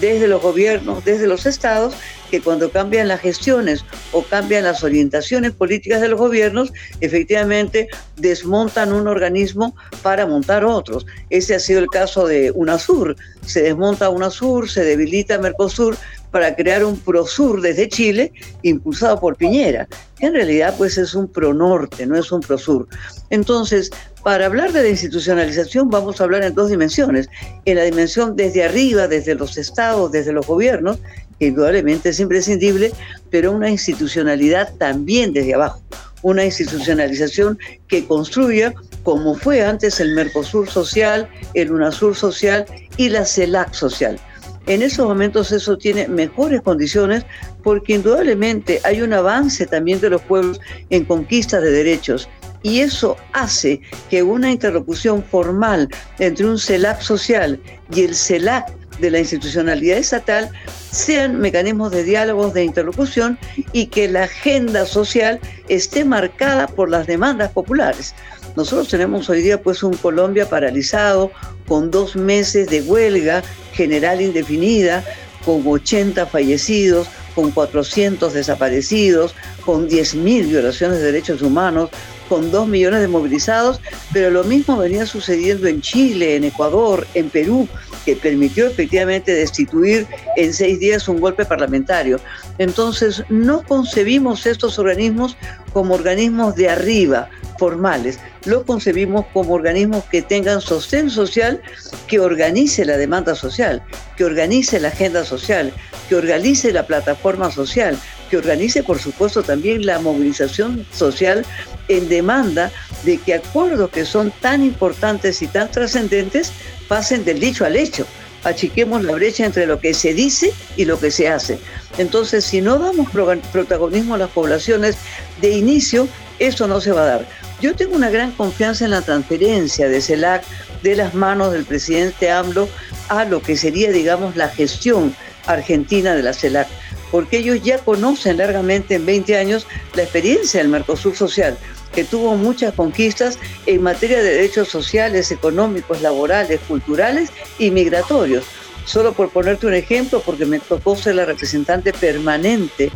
desde 0.00 0.26
los 0.26 0.42
gobiernos, 0.42 1.04
desde 1.04 1.26
los 1.26 1.46
estados, 1.46 1.94
que 2.30 2.40
cuando 2.40 2.70
cambian 2.70 3.08
las 3.08 3.20
gestiones 3.20 3.84
o 4.10 4.22
cambian 4.22 4.64
las 4.64 4.82
orientaciones 4.82 5.52
políticas 5.52 6.00
de 6.00 6.08
los 6.08 6.18
gobiernos, 6.18 6.72
efectivamente 7.00 7.88
desmontan 8.16 8.92
un 8.94 9.06
organismo 9.06 9.76
para 10.02 10.26
montar 10.26 10.64
otros. 10.64 11.04
Ese 11.28 11.54
ha 11.54 11.60
sido 11.60 11.80
el 11.80 11.88
caso 11.88 12.26
de 12.26 12.50
UNASUR. 12.52 13.16
Se 13.44 13.62
desmonta 13.62 14.08
UNASUR, 14.08 14.70
se 14.70 14.82
debilita 14.82 15.38
Mercosur 15.38 15.98
para 16.32 16.56
crear 16.56 16.84
un 16.84 16.98
PROSUR 16.98 17.60
desde 17.60 17.88
Chile, 17.88 18.32
impulsado 18.62 19.20
por 19.20 19.36
Piñera, 19.36 19.86
que 20.18 20.26
en 20.26 20.32
realidad 20.32 20.74
pues 20.76 20.98
es 20.98 21.14
un 21.14 21.28
PRONORTE, 21.28 22.06
no 22.06 22.16
es 22.16 22.32
un 22.32 22.40
PROSUR. 22.40 22.88
Entonces, 23.30 23.90
para 24.24 24.46
hablar 24.46 24.72
de 24.72 24.82
la 24.82 24.88
institucionalización 24.88 25.90
vamos 25.90 26.20
a 26.20 26.24
hablar 26.24 26.42
en 26.42 26.54
dos 26.54 26.70
dimensiones. 26.70 27.28
En 27.66 27.76
la 27.76 27.84
dimensión 27.84 28.34
desde 28.34 28.64
arriba, 28.64 29.06
desde 29.08 29.34
los 29.34 29.58
estados, 29.58 30.10
desde 30.10 30.32
los 30.32 30.46
gobiernos, 30.46 30.98
que 31.38 31.46
indudablemente 31.46 32.08
es 32.08 32.18
imprescindible, 32.18 32.92
pero 33.30 33.52
una 33.52 33.68
institucionalidad 33.68 34.74
también 34.78 35.34
desde 35.34 35.54
abajo. 35.54 35.82
Una 36.22 36.44
institucionalización 36.44 37.58
que 37.88 38.06
construya 38.06 38.72
como 39.02 39.34
fue 39.34 39.64
antes 39.64 40.00
el 40.00 40.14
Mercosur 40.14 40.70
social, 40.70 41.28
el 41.54 41.72
UNASUR 41.72 42.14
social 42.14 42.64
y 42.96 43.08
la 43.08 43.26
CELAC 43.26 43.74
social 43.74 44.18
en 44.66 44.82
esos 44.82 45.06
momentos 45.06 45.52
eso 45.52 45.76
tiene 45.76 46.08
mejores 46.08 46.60
condiciones 46.62 47.24
porque 47.62 47.94
indudablemente 47.94 48.80
hay 48.84 49.02
un 49.02 49.12
avance 49.12 49.66
también 49.66 50.00
de 50.00 50.10
los 50.10 50.22
pueblos 50.22 50.60
en 50.90 51.04
conquista 51.04 51.60
de 51.60 51.70
derechos 51.70 52.28
y 52.62 52.80
eso 52.80 53.16
hace 53.32 53.80
que 54.08 54.22
una 54.22 54.50
interlocución 54.50 55.22
formal 55.24 55.88
entre 56.18 56.46
un 56.46 56.58
CELAC 56.58 57.00
social 57.00 57.60
y 57.92 58.02
el 58.02 58.14
CELAC 58.14 58.72
de 59.00 59.10
la 59.10 59.18
institucionalidad 59.18 59.98
estatal 59.98 60.50
sean 60.90 61.40
mecanismos 61.40 61.90
de 61.90 62.04
diálogos, 62.04 62.54
de 62.54 62.64
interlocución 62.64 63.38
y 63.72 63.86
que 63.86 64.08
la 64.08 64.24
agenda 64.24 64.86
social 64.86 65.40
esté 65.68 66.04
marcada 66.04 66.66
por 66.68 66.88
las 66.88 67.06
demandas 67.06 67.50
populares. 67.50 68.14
Nosotros 68.56 68.88
tenemos 68.88 69.28
hoy 69.30 69.42
día 69.42 69.62
pues 69.62 69.82
un 69.82 69.94
Colombia 69.94 70.48
paralizado 70.48 71.30
con 71.66 71.90
dos 71.90 72.16
meses 72.16 72.68
de 72.68 72.82
huelga 72.82 73.42
general 73.72 74.20
indefinida, 74.20 75.04
con 75.44 75.62
80 75.66 76.26
fallecidos, 76.26 77.08
con 77.34 77.50
400 77.50 78.32
desaparecidos, 78.32 79.34
con 79.64 79.88
10.000 79.88 80.48
violaciones 80.48 80.98
de 80.98 81.06
derechos 81.06 81.40
humanos, 81.40 81.90
con 82.28 82.50
2 82.50 82.68
millones 82.68 83.00
de 83.00 83.08
movilizados, 83.08 83.80
pero 84.12 84.30
lo 84.30 84.44
mismo 84.44 84.76
venía 84.76 85.06
sucediendo 85.06 85.66
en 85.66 85.80
Chile, 85.80 86.36
en 86.36 86.44
Ecuador, 86.44 87.06
en 87.14 87.30
Perú, 87.30 87.68
que 88.04 88.16
permitió 88.16 88.66
efectivamente 88.66 89.32
destituir 89.32 90.06
en 90.36 90.52
seis 90.52 90.80
días 90.80 91.08
un 91.08 91.20
golpe 91.20 91.44
parlamentario. 91.44 92.20
Entonces, 92.58 93.22
no 93.28 93.62
concebimos 93.62 94.46
estos 94.46 94.78
organismos 94.78 95.36
como 95.72 95.94
organismos 95.94 96.54
de 96.56 96.68
arriba, 96.68 97.28
formales, 97.62 98.18
lo 98.44 98.66
concebimos 98.66 99.24
como 99.32 99.54
organismos 99.54 100.02
que 100.10 100.20
tengan 100.20 100.60
sostén 100.60 101.08
social, 101.10 101.62
que 102.08 102.18
organice 102.18 102.84
la 102.84 102.96
demanda 102.96 103.36
social, 103.36 103.80
que 104.16 104.24
organice 104.24 104.80
la 104.80 104.88
agenda 104.88 105.24
social, 105.24 105.72
que 106.08 106.16
organice 106.16 106.72
la 106.72 106.84
plataforma 106.84 107.52
social, 107.52 107.96
que 108.28 108.36
organice, 108.36 108.82
por 108.82 108.98
supuesto, 108.98 109.44
también 109.44 109.86
la 109.86 110.00
movilización 110.00 110.84
social 110.92 111.46
en 111.86 112.08
demanda 112.08 112.72
de 113.04 113.18
que 113.18 113.34
acuerdos 113.34 113.90
que 113.90 114.04
son 114.06 114.32
tan 114.40 114.64
importantes 114.64 115.40
y 115.40 115.46
tan 115.46 115.70
trascendentes 115.70 116.50
pasen 116.88 117.24
del 117.24 117.38
dicho 117.38 117.64
al 117.64 117.76
hecho. 117.76 118.04
Achiquemos 118.42 119.04
la 119.04 119.12
brecha 119.12 119.46
entre 119.46 119.66
lo 119.66 119.78
que 119.78 119.94
se 119.94 120.14
dice 120.14 120.52
y 120.76 120.84
lo 120.84 120.98
que 120.98 121.12
se 121.12 121.28
hace. 121.28 121.60
Entonces, 121.96 122.44
si 122.44 122.60
no 122.60 122.80
damos 122.80 123.08
protagonismo 123.52 124.16
a 124.16 124.18
las 124.18 124.30
poblaciones 124.30 124.96
de 125.40 125.50
inicio, 125.52 126.08
eso 126.40 126.66
no 126.66 126.80
se 126.80 126.90
va 126.90 127.02
a 127.02 127.06
dar. 127.06 127.41
Yo 127.62 127.76
tengo 127.76 127.94
una 127.94 128.10
gran 128.10 128.32
confianza 128.32 128.84
en 128.84 128.90
la 128.90 129.02
transferencia 129.02 129.88
de 129.88 130.00
CELAC 130.00 130.42
de 130.82 130.96
las 130.96 131.14
manos 131.14 131.52
del 131.52 131.64
presidente 131.64 132.28
AMLO 132.28 132.68
a 133.08 133.24
lo 133.24 133.40
que 133.40 133.56
sería, 133.56 133.92
digamos, 133.92 134.34
la 134.34 134.48
gestión 134.48 135.14
argentina 135.46 136.12
de 136.16 136.24
la 136.24 136.32
CELAC, 136.32 136.66
porque 137.12 137.38
ellos 137.38 137.62
ya 137.62 137.78
conocen 137.78 138.38
largamente 138.38 138.96
en 138.96 139.06
20 139.06 139.36
años 139.36 139.68
la 139.94 140.02
experiencia 140.02 140.58
del 140.58 140.70
Mercosur 140.70 141.14
Social, 141.14 141.56
que 141.94 142.02
tuvo 142.02 142.34
muchas 142.34 142.74
conquistas 142.74 143.38
en 143.66 143.80
materia 143.80 144.20
de 144.20 144.34
derechos 144.34 144.66
sociales, 144.66 145.30
económicos, 145.30 146.02
laborales, 146.02 146.58
culturales 146.66 147.30
y 147.60 147.70
migratorios. 147.70 148.44
Solo 148.84 149.12
por 149.12 149.30
ponerte 149.30 149.68
un 149.68 149.74
ejemplo, 149.74 150.20
porque 150.26 150.46
me 150.46 150.58
tocó 150.58 150.96
ser 150.96 151.14
la 151.14 151.26
representante 151.26 151.92
permanente 151.92 152.90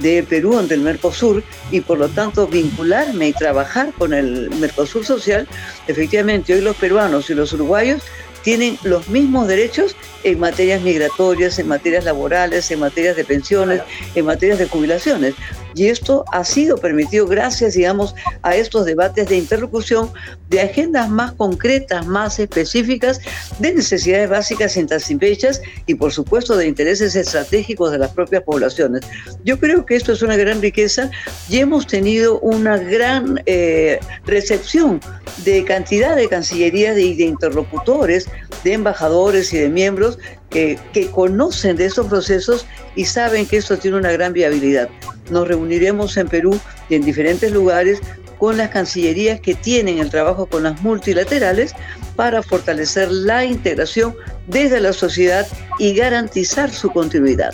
de 0.00 0.22
Perú 0.22 0.58
ante 0.58 0.74
el 0.74 0.80
Mercosur 0.80 1.42
y 1.70 1.80
por 1.80 1.98
lo 1.98 2.08
tanto 2.08 2.46
vincularme 2.46 3.28
y 3.28 3.32
trabajar 3.32 3.92
con 3.98 4.14
el 4.14 4.50
Mercosur 4.50 5.04
social, 5.04 5.46
efectivamente 5.88 6.54
hoy 6.54 6.60
los 6.60 6.76
peruanos 6.76 7.28
y 7.30 7.34
los 7.34 7.52
uruguayos 7.52 8.02
tienen 8.42 8.78
los 8.82 9.08
mismos 9.08 9.48
derechos 9.48 9.96
en 10.22 10.38
materias 10.38 10.82
migratorias, 10.82 11.58
en 11.58 11.68
materias 11.68 12.04
laborales, 12.04 12.70
en 12.70 12.80
materias 12.80 13.16
de 13.16 13.24
pensiones, 13.24 13.80
en 14.14 14.24
materias 14.24 14.58
de 14.58 14.68
jubilaciones. 14.68 15.34
Y 15.74 15.86
esto 15.86 16.24
ha 16.32 16.44
sido 16.44 16.76
permitido 16.76 17.26
gracias, 17.26 17.74
digamos, 17.74 18.14
a 18.42 18.56
estos 18.56 18.84
debates 18.84 19.28
de 19.28 19.36
interlocución 19.36 20.10
de 20.48 20.60
agendas 20.60 21.08
más 21.08 21.32
concretas, 21.32 22.06
más 22.06 22.38
específicas, 22.38 23.20
de 23.60 23.74
necesidades 23.74 24.28
básicas 24.28 24.76
insatisfechas 24.76 25.62
y, 25.86 25.94
por 25.94 26.12
supuesto, 26.12 26.56
de 26.56 26.66
intereses 26.66 27.14
estratégicos 27.14 27.92
de 27.92 27.98
las 27.98 28.10
propias 28.10 28.42
poblaciones. 28.42 29.02
Yo 29.44 29.58
creo 29.60 29.86
que 29.86 29.94
esto 29.96 30.12
es 30.12 30.22
una 30.22 30.36
gran 30.36 30.60
riqueza 30.60 31.10
y 31.48 31.58
hemos 31.58 31.86
tenido 31.86 32.40
una 32.40 32.76
gran 32.76 33.40
eh, 33.46 34.00
recepción 34.26 35.00
de 35.44 35.64
cantidad 35.64 36.16
de 36.16 36.28
cancillerías 36.28 36.98
y 36.98 37.14
de 37.14 37.24
interlocutores, 37.24 38.28
de 38.64 38.72
embajadores 38.72 39.52
y 39.52 39.58
de 39.58 39.68
miembros 39.68 40.18
que, 40.50 40.78
que 40.92 41.10
conocen 41.10 41.76
de 41.76 41.86
esos 41.86 42.06
procesos 42.06 42.66
y 42.96 43.04
saben 43.04 43.46
que 43.46 43.56
esto 43.56 43.78
tiene 43.78 43.96
una 43.96 44.12
gran 44.12 44.32
viabilidad. 44.32 44.88
Nos 45.30 45.46
reuniremos 45.46 46.16
en 46.16 46.28
Perú 46.28 46.58
y 46.88 46.96
en 46.96 47.02
diferentes 47.02 47.52
lugares 47.52 48.00
con 48.38 48.56
las 48.56 48.70
cancillerías 48.70 49.40
que 49.40 49.54
tienen 49.54 49.98
el 49.98 50.10
trabajo 50.10 50.46
con 50.46 50.62
las 50.62 50.80
multilaterales 50.80 51.74
para 52.16 52.42
fortalecer 52.42 53.10
la 53.10 53.44
integración 53.44 54.16
desde 54.46 54.80
la 54.80 54.92
sociedad 54.92 55.46
y 55.78 55.94
garantizar 55.94 56.70
su 56.70 56.90
continuidad. 56.90 57.52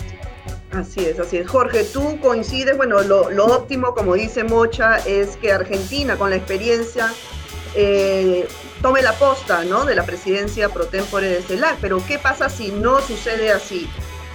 Así 0.70 1.00
es, 1.00 1.18
así 1.18 1.38
es. 1.38 1.48
Jorge, 1.48 1.84
tú 1.84 2.18
coincides, 2.20 2.76
bueno, 2.76 3.02
lo, 3.02 3.30
lo 3.30 3.46
óptimo, 3.46 3.94
como 3.94 4.14
dice 4.14 4.44
Mocha, 4.44 4.98
es 5.06 5.36
que 5.36 5.52
Argentina, 5.52 6.16
con 6.16 6.30
la 6.30 6.36
experiencia 6.36 7.12
eh, 7.74 8.46
tome 8.82 9.02
la 9.02 9.12
posta 9.12 9.64
¿no? 9.64 9.84
de 9.84 9.94
la 9.94 10.04
presidencia 10.04 10.68
pro 10.68 10.86
tempore 10.86 11.28
de 11.28 11.42
CELAC. 11.42 11.78
Pero 11.80 12.02
¿qué 12.06 12.18
pasa 12.18 12.48
si 12.48 12.70
no 12.70 13.00
sucede 13.00 13.50
así? 13.50 13.88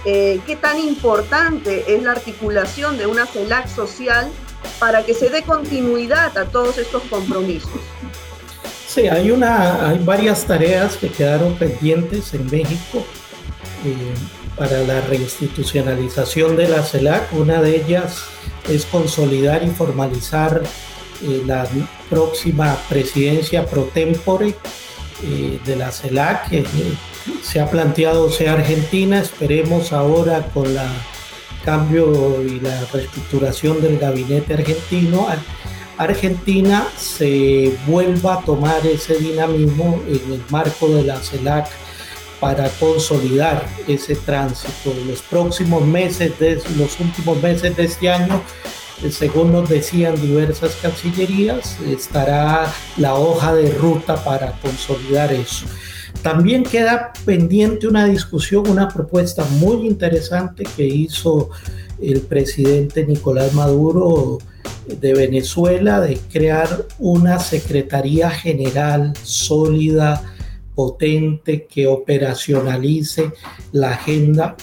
Eh, 0.04 0.40
¿Qué 0.46 0.56
tan 0.56 0.78
importante 0.78 1.94
es 1.94 2.02
la 2.02 2.12
articulación 2.12 2.98
de 2.98 3.06
una 3.06 3.26
CELAC 3.26 3.68
social 3.68 4.30
para 4.78 5.04
que 5.04 5.14
se 5.14 5.30
dé 5.30 5.42
continuidad 5.42 6.36
a 6.36 6.46
todos 6.46 6.78
estos 6.78 7.02
compromisos? 7.04 7.70
Sí, 8.86 9.08
hay, 9.08 9.30
una, 9.30 9.88
hay 9.88 9.98
varias 10.00 10.44
tareas 10.44 10.96
que 10.96 11.08
quedaron 11.08 11.54
pendientes 11.54 12.34
en 12.34 12.44
México 12.50 13.04
eh, 13.84 14.14
para 14.56 14.80
la 14.80 15.00
reinstitucionalización 15.02 16.56
de 16.56 16.68
la 16.68 16.82
CELAC. 16.82 17.32
Una 17.32 17.62
de 17.62 17.76
ellas 17.76 18.24
es 18.68 18.84
consolidar 18.84 19.62
y 19.62 19.70
formalizar 19.70 20.62
eh, 21.22 21.42
la 21.46 21.66
próxima 22.10 22.76
presidencia 22.88 23.66
pro 23.66 23.84
tempore 23.84 24.54
eh, 25.22 25.60
de 25.64 25.76
la 25.76 25.92
CELAC, 25.92 26.52
eh, 26.52 26.64
se 27.42 27.60
ha 27.60 27.70
planteado 27.70 28.30
sea 28.30 28.54
Argentina, 28.54 29.20
esperemos 29.20 29.92
ahora 29.92 30.46
con 30.52 30.74
la 30.74 30.88
cambio 31.64 32.42
y 32.42 32.58
la 32.60 32.84
reestructuración 32.92 33.80
del 33.80 33.98
gabinete 33.98 34.54
argentino, 34.54 35.28
Argentina 35.96 36.88
se 36.96 37.76
vuelva 37.86 38.34
a 38.34 38.40
tomar 38.42 38.84
ese 38.86 39.16
dinamismo 39.16 40.02
en 40.08 40.32
el 40.32 40.42
marco 40.50 40.88
de 40.88 41.04
la 41.04 41.20
CELAC 41.20 41.68
para 42.40 42.68
consolidar 42.70 43.64
ese 43.86 44.16
tránsito. 44.16 44.92
Los 45.06 45.22
próximos 45.22 45.86
meses, 45.86 46.36
de, 46.40 46.60
los 46.76 46.98
últimos 46.98 47.40
meses 47.40 47.76
de 47.76 47.84
este 47.84 48.10
año, 48.10 48.42
según 49.10 49.52
nos 49.52 49.68
decían 49.68 50.20
diversas 50.20 50.76
cancillerías, 50.76 51.78
estará 51.80 52.72
la 52.96 53.14
hoja 53.14 53.54
de 53.54 53.70
ruta 53.72 54.22
para 54.24 54.52
consolidar 54.60 55.32
eso. 55.32 55.66
También 56.22 56.62
queda 56.62 57.12
pendiente 57.24 57.88
una 57.88 58.04
discusión, 58.04 58.68
una 58.68 58.88
propuesta 58.88 59.44
muy 59.58 59.86
interesante 59.86 60.64
que 60.76 60.86
hizo 60.86 61.50
el 62.00 62.20
presidente 62.20 63.04
Nicolás 63.04 63.52
Maduro 63.54 64.38
de 64.86 65.14
Venezuela 65.14 66.00
de 66.00 66.18
crear 66.30 66.86
una 66.98 67.38
Secretaría 67.38 68.30
General 68.30 69.12
sólida, 69.22 70.22
potente, 70.74 71.66
que 71.66 71.86
operacionalice 71.86 73.32
la 73.72 73.90
agenda 73.90 74.56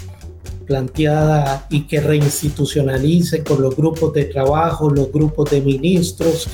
planteada 0.70 1.66
y 1.72 1.88
que 1.88 2.00
reinstitucionalice 2.00 3.44
con 3.44 3.60
los 3.60 3.76
grupos 3.76 4.14
de 4.14 4.26
trabajo, 4.26 4.92
los 4.92 5.12
grupos 5.12 5.50
de 5.50 5.62
ministros. 5.62 6.48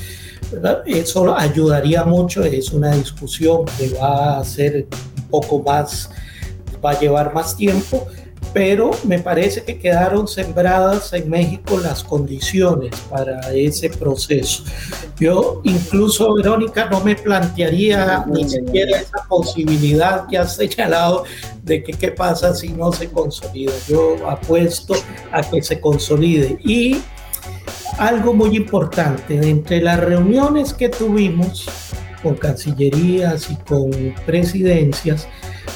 Eso 0.86 1.36
ayudaría 1.38 2.06
mucho, 2.06 2.46
es 2.46 2.72
una 2.72 2.96
discusión 2.96 3.66
que 3.78 3.90
va 3.90 4.40
a 4.40 4.46
ser 4.46 4.88
un 5.18 5.24
poco 5.30 5.62
más, 5.62 6.10
va 6.84 6.92
a 6.92 7.00
llevar 7.00 7.34
más 7.34 7.58
tiempo, 7.58 8.08
pero 8.56 8.92
me 9.04 9.20
parece 9.20 9.64
que 9.64 9.78
quedaron 9.78 10.30
sembradas 10.30 11.12
en 11.12 11.30
México 11.30 11.78
las 11.78 12.02
condiciones 12.02 12.96
para 13.10 13.52
ese 13.52 13.90
proceso. 13.90 14.64
Yo 15.20 15.60
incluso, 15.66 16.36
Verónica, 16.36 16.88
no 16.90 17.02
me 17.02 17.16
plantearía 17.18 18.24
ni 18.26 18.48
siquiera 18.48 19.02
esa 19.02 19.26
posibilidad 19.28 20.26
que 20.30 20.38
has 20.38 20.56
señalado 20.56 21.26
de 21.64 21.84
que 21.84 21.92
qué 21.92 22.12
pasa 22.12 22.56
si 22.56 22.70
no 22.70 22.94
se 22.94 23.10
consolida. 23.10 23.74
Yo 23.90 24.16
apuesto 24.26 24.94
a 25.34 25.42
que 25.42 25.62
se 25.62 25.82
consolide. 25.82 26.58
Y 26.64 27.02
algo 27.98 28.34
muy 28.34 28.56
importante, 28.56 29.36
entre 29.50 29.82
las 29.82 30.00
reuniones 30.00 30.74
que 30.74 30.88
tuvimos 30.88 31.68
con 32.24 32.36
cancillerías 32.36 33.52
y 33.52 33.58
con 33.58 34.16
presidencias, 34.26 35.28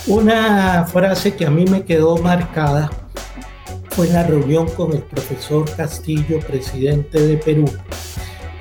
una 0.08 0.86
frase 0.86 1.36
que 1.36 1.46
a 1.46 1.50
mí 1.50 1.66
me 1.66 1.84
quedó 1.84 2.18
marcada 2.18 2.90
fue 3.92 4.08
la 4.08 4.24
reunión 4.24 4.68
con 4.70 4.94
el 4.94 5.02
profesor 5.02 5.70
Castillo, 5.76 6.40
presidente 6.40 7.20
de 7.20 7.38
Perú, 7.38 7.66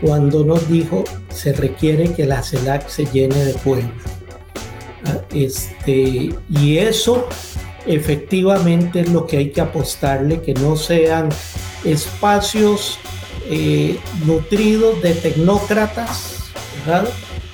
cuando 0.01 0.45
nos 0.45 0.69
dijo 0.69 1.05
se 1.33 1.53
requiere 1.53 2.13
que 2.13 2.27
la 2.27 2.43
CELAC 2.43 2.89
se 2.89 3.07
llene 3.07 3.45
de 3.45 3.55
pueblo. 3.55 3.91
Ah, 5.05 5.21
este, 5.33 6.35
y 6.51 6.79
eso 6.79 7.29
efectivamente 7.87 9.01
es 9.01 9.11
lo 9.11 9.27
que 9.27 9.39
hay 9.39 9.51
que 9.51 9.61
apostarle, 9.61 10.43
que 10.43 10.55
no 10.55 10.77
sean 10.77 11.29
espacios 11.85 12.99
eh, 13.49 13.99
nutridos 14.27 15.01
de 15.03 15.15
tecnócratas, 15.15 16.35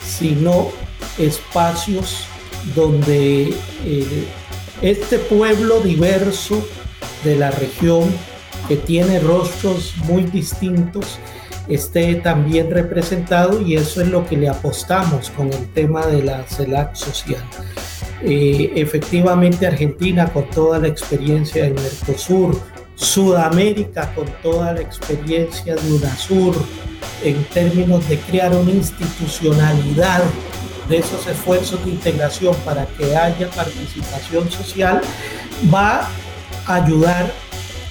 sino 0.04 0.70
espacios 1.18 2.26
donde 2.74 3.54
eh, 3.84 4.24
este 4.82 5.18
pueblo 5.18 5.80
diverso 5.80 6.66
de 7.24 7.36
la 7.36 7.50
región, 7.50 8.10
que 8.68 8.76
tiene 8.76 9.20
rostros 9.20 9.94
muy 10.04 10.22
distintos, 10.22 11.18
esté 11.68 12.16
también 12.16 12.70
representado 12.70 13.60
y 13.60 13.76
eso 13.76 14.02
es 14.02 14.08
lo 14.08 14.26
que 14.26 14.36
le 14.36 14.48
apostamos 14.48 15.30
con 15.30 15.52
el 15.52 15.68
tema 15.72 16.06
de 16.06 16.22
la 16.22 16.44
CELAC 16.44 16.94
social. 16.94 17.42
Eh, 18.22 18.72
efectivamente 18.76 19.66
Argentina 19.66 20.32
con 20.32 20.48
toda 20.50 20.78
la 20.78 20.88
experiencia 20.88 21.64
del 21.64 21.74
Mercosur, 21.74 22.58
Sudamérica 22.94 24.14
con 24.14 24.26
toda 24.42 24.72
la 24.72 24.80
experiencia 24.80 25.74
de 25.74 25.92
UNASUR 25.92 26.54
en 27.22 27.42
términos 27.44 28.08
de 28.08 28.18
crear 28.18 28.54
una 28.54 28.70
institucionalidad 28.70 30.22
de 30.88 30.98
esos 30.98 31.26
esfuerzos 31.26 31.84
de 31.84 31.92
integración 31.92 32.54
para 32.64 32.86
que 32.86 33.16
haya 33.16 33.48
participación 33.50 34.50
social, 34.50 35.00
va 35.72 36.08
a 36.66 36.74
ayudar 36.74 37.32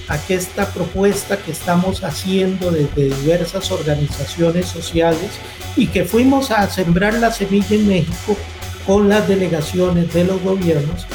a 0.07 0.17
que 0.17 0.35
esta 0.35 0.67
propuesta 0.71 1.37
que 1.37 1.51
estamos 1.51 2.03
haciendo 2.03 2.71
desde 2.71 3.15
diversas 3.15 3.71
organizaciones 3.71 4.67
sociales 4.67 5.31
y 5.75 5.87
que 5.87 6.03
fuimos 6.03 6.51
a 6.51 6.69
sembrar 6.69 7.13
la 7.15 7.31
semilla 7.31 7.75
en 7.75 7.87
México 7.87 8.37
con 8.85 9.07
las 9.09 9.27
delegaciones 9.27 10.13
de 10.13 10.25
los 10.25 10.41
gobiernos, 10.41 11.07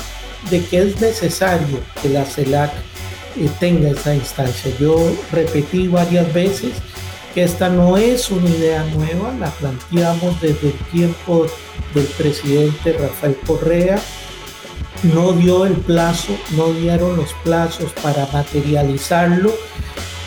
de 0.50 0.64
que 0.64 0.78
es 0.78 1.00
necesario 1.00 1.80
que 2.00 2.08
la 2.08 2.24
CELAC 2.24 2.72
eh, 3.36 3.48
tenga 3.60 3.90
esa 3.90 4.14
instancia. 4.14 4.72
Yo 4.80 5.12
repetí 5.30 5.86
varias 5.86 6.32
veces 6.32 6.72
esta 7.34 7.68
no 7.68 7.96
es 7.96 8.30
una 8.30 8.48
idea 8.48 8.84
nueva, 8.84 9.32
la 9.38 9.50
planteamos 9.50 10.40
desde 10.40 10.68
el 10.68 10.78
tiempo 10.90 11.46
del 11.94 12.06
presidente 12.06 12.94
Rafael 12.94 13.36
Correa, 13.46 14.00
no 15.02 15.32
dio 15.32 15.64
el 15.64 15.74
plazo, 15.74 16.36
no 16.56 16.72
dieron 16.72 17.16
los 17.16 17.32
plazos 17.44 17.92
para 18.02 18.26
materializarlo, 18.32 19.52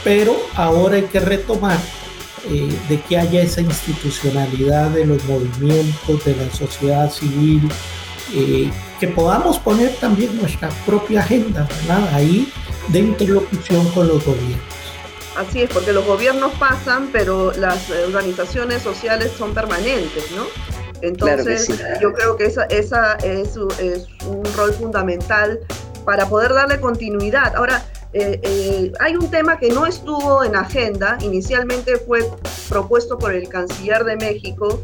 pero 0.03 0.35
ahora 0.55 0.95
hay 0.95 1.03
que 1.03 1.19
retomar 1.19 1.77
eh, 2.49 2.69
de 2.89 3.01
que 3.01 3.17
haya 3.17 3.41
esa 3.41 3.61
institucionalidad 3.61 4.89
de 4.91 5.05
los 5.05 5.23
movimientos, 5.25 6.23
de 6.25 6.35
la 6.35 6.51
sociedad 6.51 7.11
civil, 7.11 7.69
eh, 8.33 8.71
que 8.99 9.07
podamos 9.07 9.59
poner 9.59 9.93
también 9.95 10.35
nuestra 10.37 10.69
propia 10.85 11.19
agenda 11.19 11.67
ahí 12.13 12.51
de 12.87 12.99
interlocución 12.99 13.85
con 13.89 14.07
los 14.07 14.25
gobiernos. 14.25 14.80
Así 15.35 15.61
es, 15.61 15.69
porque 15.69 15.93
los 15.93 16.05
gobiernos 16.05 16.51
pasan, 16.53 17.09
pero 17.11 17.53
las 17.53 17.89
organizaciones 17.89 18.81
sociales 18.81 19.31
son 19.37 19.53
permanentes, 19.53 20.29
¿no? 20.31 20.45
Entonces, 21.01 21.67
yo 21.99 22.13
creo 22.13 22.35
que 22.35 22.45
esa, 22.45 22.65
esa 22.65 23.13
es, 23.23 23.57
es, 23.79 24.07
un 24.27 24.43
rol 24.55 24.73
fundamental 24.73 25.59
para 26.05 26.27
poder 26.27 26.53
darle 26.53 26.79
continuidad. 26.79 27.55
Ahora, 27.55 27.83
eh, 28.13 28.39
eh, 28.43 28.91
hay 28.99 29.15
un 29.15 29.31
tema 29.31 29.57
que 29.57 29.69
no 29.69 29.85
estuvo 29.85 30.43
en 30.43 30.55
agenda, 30.55 31.17
inicialmente 31.21 31.97
fue 31.97 32.29
propuesto 32.69 33.17
por 33.17 33.33
el 33.33 33.47
canciller 33.47 34.03
de 34.03 34.17
México, 34.17 34.81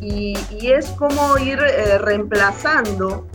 y, 0.00 0.36
es 0.60 0.86
cómo 0.90 1.38
ir 1.38 1.58
eh, 1.58 1.98
reemplazando 1.98 3.26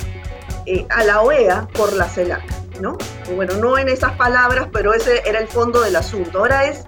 a 0.89 1.04
la 1.04 1.21
OEA 1.21 1.67
por 1.74 1.91
la 1.93 2.08
CELAC, 2.08 2.43
¿no? 2.82 2.98
Bueno, 3.36 3.56
no 3.56 3.78
en 3.78 3.88
esas 3.88 4.13
palabras, 4.13 4.67
pero 4.74 4.94
ese 4.94 5.22
era 5.26 5.39
el 5.39 5.48
fondo 5.48 5.82
del 5.82 5.96
asunto. 5.96 6.39
Ahora 6.39 6.65
es 6.65 6.86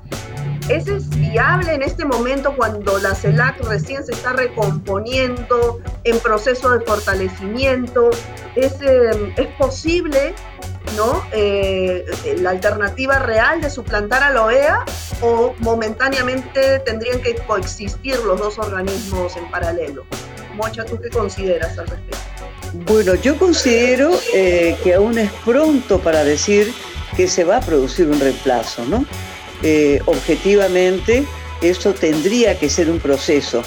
¿Ese 0.69 0.95
es 0.95 1.09
viable 1.09 1.73
en 1.73 1.81
este 1.81 2.05
momento 2.05 2.55
cuando 2.55 2.97
la 2.99 3.13
CELAC 3.15 3.59
recién 3.65 4.05
se 4.05 4.13
está 4.13 4.31
recomponiendo 4.31 5.81
en 6.05 6.19
proceso 6.19 6.69
de 6.69 6.79
fortalecimiento? 6.85 8.09
¿Es, 8.55 8.75
em, 8.81 9.33
es 9.35 9.47
posible 9.57 10.33
¿no? 10.95 11.21
Eh, 11.33 12.05
la 12.39 12.51
alternativa 12.51 13.19
real 13.19 13.59
de 13.59 13.69
suplantar 13.69 14.23
a 14.23 14.29
la 14.29 14.43
OEA 14.43 14.85
o 15.21 15.53
momentáneamente 15.59 16.79
tendrían 16.79 17.21
que 17.21 17.35
coexistir 17.35 18.17
los 18.19 18.39
dos 18.39 18.57
organismos 18.57 19.35
en 19.35 19.49
paralelo? 19.51 20.05
Mocha, 20.53 20.85
¿tú 20.85 20.97
qué 21.01 21.09
consideras 21.09 21.77
al 21.77 21.87
respecto? 21.87 22.32
Bueno, 22.73 23.13
yo 23.15 23.37
considero 23.37 24.19
eh, 24.33 24.75
que 24.83 24.95
aún 24.95 25.19
es 25.19 25.31
pronto 25.45 25.99
para 25.99 26.23
decir 26.23 26.73
que 27.15 27.27
se 27.27 27.43
va 27.43 27.57
a 27.57 27.61
producir 27.61 28.07
un 28.07 28.19
reemplazo, 28.19 28.83
¿no? 28.85 29.05
Eh, 29.61 30.01
objetivamente 30.07 31.23
esto 31.61 31.93
tendría 31.93 32.57
que 32.57 32.69
ser 32.69 32.89
un 32.89 32.99
proceso. 32.99 33.61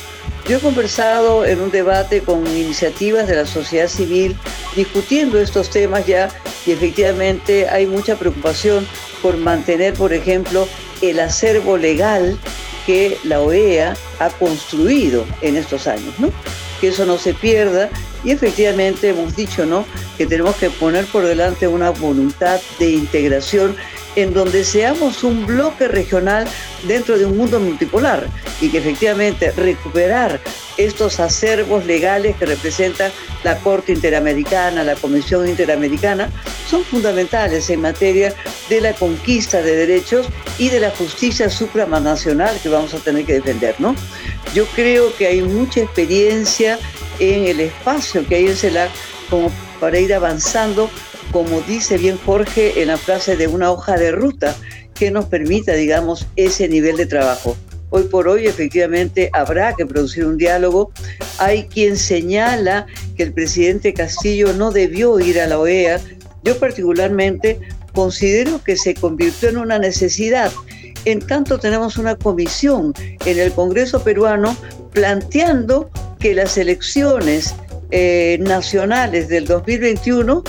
Yo 0.49 0.57
he 0.57 0.61
conversado 0.61 1.45
en 1.45 1.61
un 1.61 1.71
debate 1.71 2.21
con 2.21 2.47
iniciativas 2.47 3.29
de 3.29 3.37
la 3.37 3.47
sociedad 3.47 3.89
civil 3.89 4.37
discutiendo 4.75 5.41
estos 5.41 5.71
temas 5.71 6.05
ya 6.07 6.29
y 6.67 6.73
efectivamente 6.73 7.69
hay 7.69 7.87
mucha 7.87 8.17
preocupación 8.17 8.87
por 9.23 9.37
mantener, 9.37 9.95
por 9.95 10.13
ejemplo, 10.13 10.69
el 11.01 11.21
acervo 11.21 11.77
legal 11.77 12.37
que 12.87 13.19
la 13.23 13.41
OEA 13.41 13.97
ha 14.19 14.31
construido 14.31 15.25
en 15.43 15.57
estos 15.57 15.87
años, 15.87 16.15
¿no? 16.19 16.33
Que 16.81 16.89
eso 16.89 17.07
no 17.07 17.19
se 17.19 17.35
pierda 17.35 17.89
y 18.25 18.31
efectivamente 18.31 19.11
hemos 19.11 19.37
dicho, 19.37 19.67
¿no? 19.67 19.85
Que 20.19 20.27
tenemos 20.27 20.57
que 20.57 20.71
poner 20.71 21.05
por 21.07 21.25
delante 21.25 21.69
una 21.69 21.91
voluntad 21.91 22.61
de 22.79 22.91
integración 22.91 23.77
en 24.17 24.33
donde 24.33 24.65
seamos 24.65 25.23
un 25.23 25.47
bloque 25.47 25.89
regional 25.89 26.49
dentro 26.89 27.19
de 27.19 27.27
un 27.27 27.37
mundo 27.37 27.61
multipolar 27.61 28.27
y 28.61 28.71
que 28.71 28.79
efectivamente 28.79 29.53
recuperar 29.53 30.41
estos 30.79 31.21
acervos 31.21 31.87
legales 31.87 32.37
que 32.37 32.47
representan 32.47 33.13
la 33.45 33.59
Corte 33.59 33.93
Interamericana, 33.93 34.83
la 34.83 34.95
Comisión 34.95 35.49
Interamericana, 35.49 36.31
son 36.69 36.83
fundamentales 36.83 37.71
en 37.71 37.83
materia 37.83 38.35
de 38.69 38.81
la 38.81 38.93
conquista 38.95 39.63
de 39.63 39.77
derechos 39.77 40.27
y 40.59 40.71
de 40.71 40.81
la 40.81 40.91
justicia 40.91 41.49
supranacional 41.49 42.59
que 42.63 42.69
vamos 42.69 42.95
a 42.95 42.99
tener 42.99 43.25
que 43.25 43.35
defender, 43.35 43.77
¿no? 43.79 43.95
Yo 44.55 44.65
creo 44.75 45.15
que 45.17 45.27
hay 45.27 45.43
mucha 45.43 45.81
experiencia 45.81 46.79
en 47.19 47.47
el 47.47 47.61
espacio 47.61 48.27
que 48.27 48.37
hay 48.37 48.47
en 48.47 48.57
CELAC 48.57 48.91
como 49.31 49.51
para 49.81 49.99
ir 49.99 50.15
avanzando 50.15 50.91
como 51.33 51.61
dice 51.63 51.99
bien 51.99 52.19
Jorge 52.25 52.81
en 52.81 52.89
la 52.89 52.97
frase 52.97 53.37
de 53.37 53.47
una 53.47 53.71
hoja 53.71 53.97
de 53.97 54.13
ruta 54.13 54.57
que 54.95 55.11
nos 55.11 55.27
permita, 55.27 55.75
digamos, 55.75 56.27
ese 56.37 56.69
nivel 56.69 56.97
de 56.97 57.07
trabajo. 57.07 57.57
Hoy 57.91 58.05
por 58.05 58.27
hoy 58.29 58.47
efectivamente 58.47 59.31
habrá 59.33 59.75
que 59.75 59.87
producir 59.87 60.25
un 60.25 60.39
diálogo. 60.39 60.93
Hay 61.39 61.65
quien 61.65 61.97
señala 61.97 62.87
que 63.17 63.23
el 63.23 63.33
presidente 63.33 63.93
Castillo 63.93 64.53
no 64.55 64.73
debió 64.73 65.21
ir 65.21 65.41
a 65.41 65.47
la 65.47 65.59
OEA. 65.59 66.01
Yo 66.43 66.59
particularmente 66.59 67.61
considero 67.93 68.63
que 68.65 68.77
se 68.77 68.95
convirtió 68.95 69.49
en 69.51 69.59
una 69.59 69.79
necesidad. 69.79 70.51
En 71.07 71.21
tanto 71.21 71.59
tenemos 71.59 71.99
una 71.99 72.17
comisión 72.17 72.93
en 73.25 73.39
el 73.39 73.53
Congreso 73.53 74.03
peruano 74.03 74.57
planteando 74.93 75.89
que 76.19 76.35
las 76.35 76.59
elecciones 76.59 77.55
eh, 77.93 78.39
nacionales 78.41 79.29
del 79.29 79.47
2021 79.47 80.43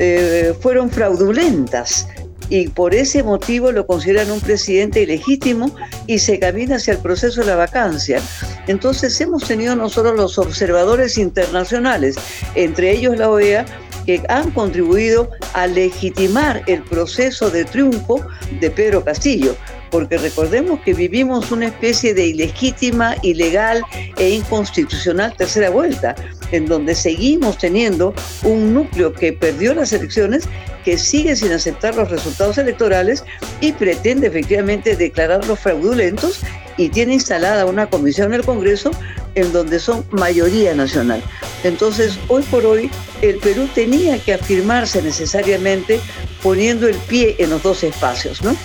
eh, 0.00 0.54
fueron 0.60 0.90
fraudulentas 0.90 2.08
y 2.48 2.66
por 2.66 2.96
ese 2.96 3.22
motivo 3.22 3.70
lo 3.70 3.86
consideran 3.86 4.32
un 4.32 4.40
presidente 4.40 5.02
ilegítimo 5.02 5.72
y 6.08 6.18
se 6.18 6.40
camina 6.40 6.76
hacia 6.76 6.94
el 6.94 6.98
proceso 6.98 7.42
de 7.42 7.46
la 7.46 7.56
vacancia. 7.56 8.20
Entonces 8.66 9.20
hemos 9.20 9.44
tenido 9.44 9.76
nosotros 9.76 10.16
los 10.16 10.36
observadores 10.36 11.16
internacionales, 11.16 12.16
entre 12.56 12.90
ellos 12.90 13.16
la 13.16 13.30
OEA, 13.30 13.66
que 14.04 14.20
han 14.28 14.50
contribuido 14.50 15.30
a 15.52 15.68
legitimar 15.68 16.64
el 16.66 16.82
proceso 16.82 17.50
de 17.50 17.64
triunfo 17.64 18.20
de 18.60 18.68
Pedro 18.68 19.04
Castillo 19.04 19.54
porque 19.92 20.16
recordemos 20.16 20.80
que 20.80 20.94
vivimos 20.94 21.52
una 21.52 21.66
especie 21.66 22.14
de 22.14 22.26
ilegítima, 22.26 23.14
ilegal 23.20 23.82
e 24.16 24.30
inconstitucional 24.30 25.36
tercera 25.36 25.68
vuelta, 25.68 26.14
en 26.50 26.64
donde 26.64 26.94
seguimos 26.94 27.58
teniendo 27.58 28.14
un 28.42 28.72
núcleo 28.72 29.12
que 29.12 29.34
perdió 29.34 29.74
las 29.74 29.92
elecciones, 29.92 30.48
que 30.82 30.96
sigue 30.96 31.36
sin 31.36 31.52
aceptar 31.52 31.94
los 31.94 32.10
resultados 32.10 32.56
electorales 32.56 33.22
y 33.60 33.72
pretende 33.72 34.28
efectivamente 34.28 34.96
declararlos 34.96 35.60
fraudulentos 35.60 36.40
y 36.78 36.88
tiene 36.88 37.12
instalada 37.12 37.66
una 37.66 37.88
comisión 37.90 38.28
en 38.28 38.40
el 38.40 38.46
Congreso 38.46 38.90
en 39.34 39.52
donde 39.52 39.78
son 39.78 40.06
mayoría 40.10 40.74
nacional. 40.74 41.22
Entonces, 41.64 42.18
hoy 42.28 42.42
por 42.44 42.64
hoy, 42.64 42.90
el 43.20 43.36
Perú 43.36 43.68
tenía 43.74 44.18
que 44.18 44.32
afirmarse 44.32 45.02
necesariamente 45.02 46.00
poniendo 46.42 46.88
el 46.88 46.96
pie 46.96 47.36
en 47.38 47.50
los 47.50 47.62
dos 47.62 47.84
espacios, 47.84 48.42
¿no? 48.42 48.56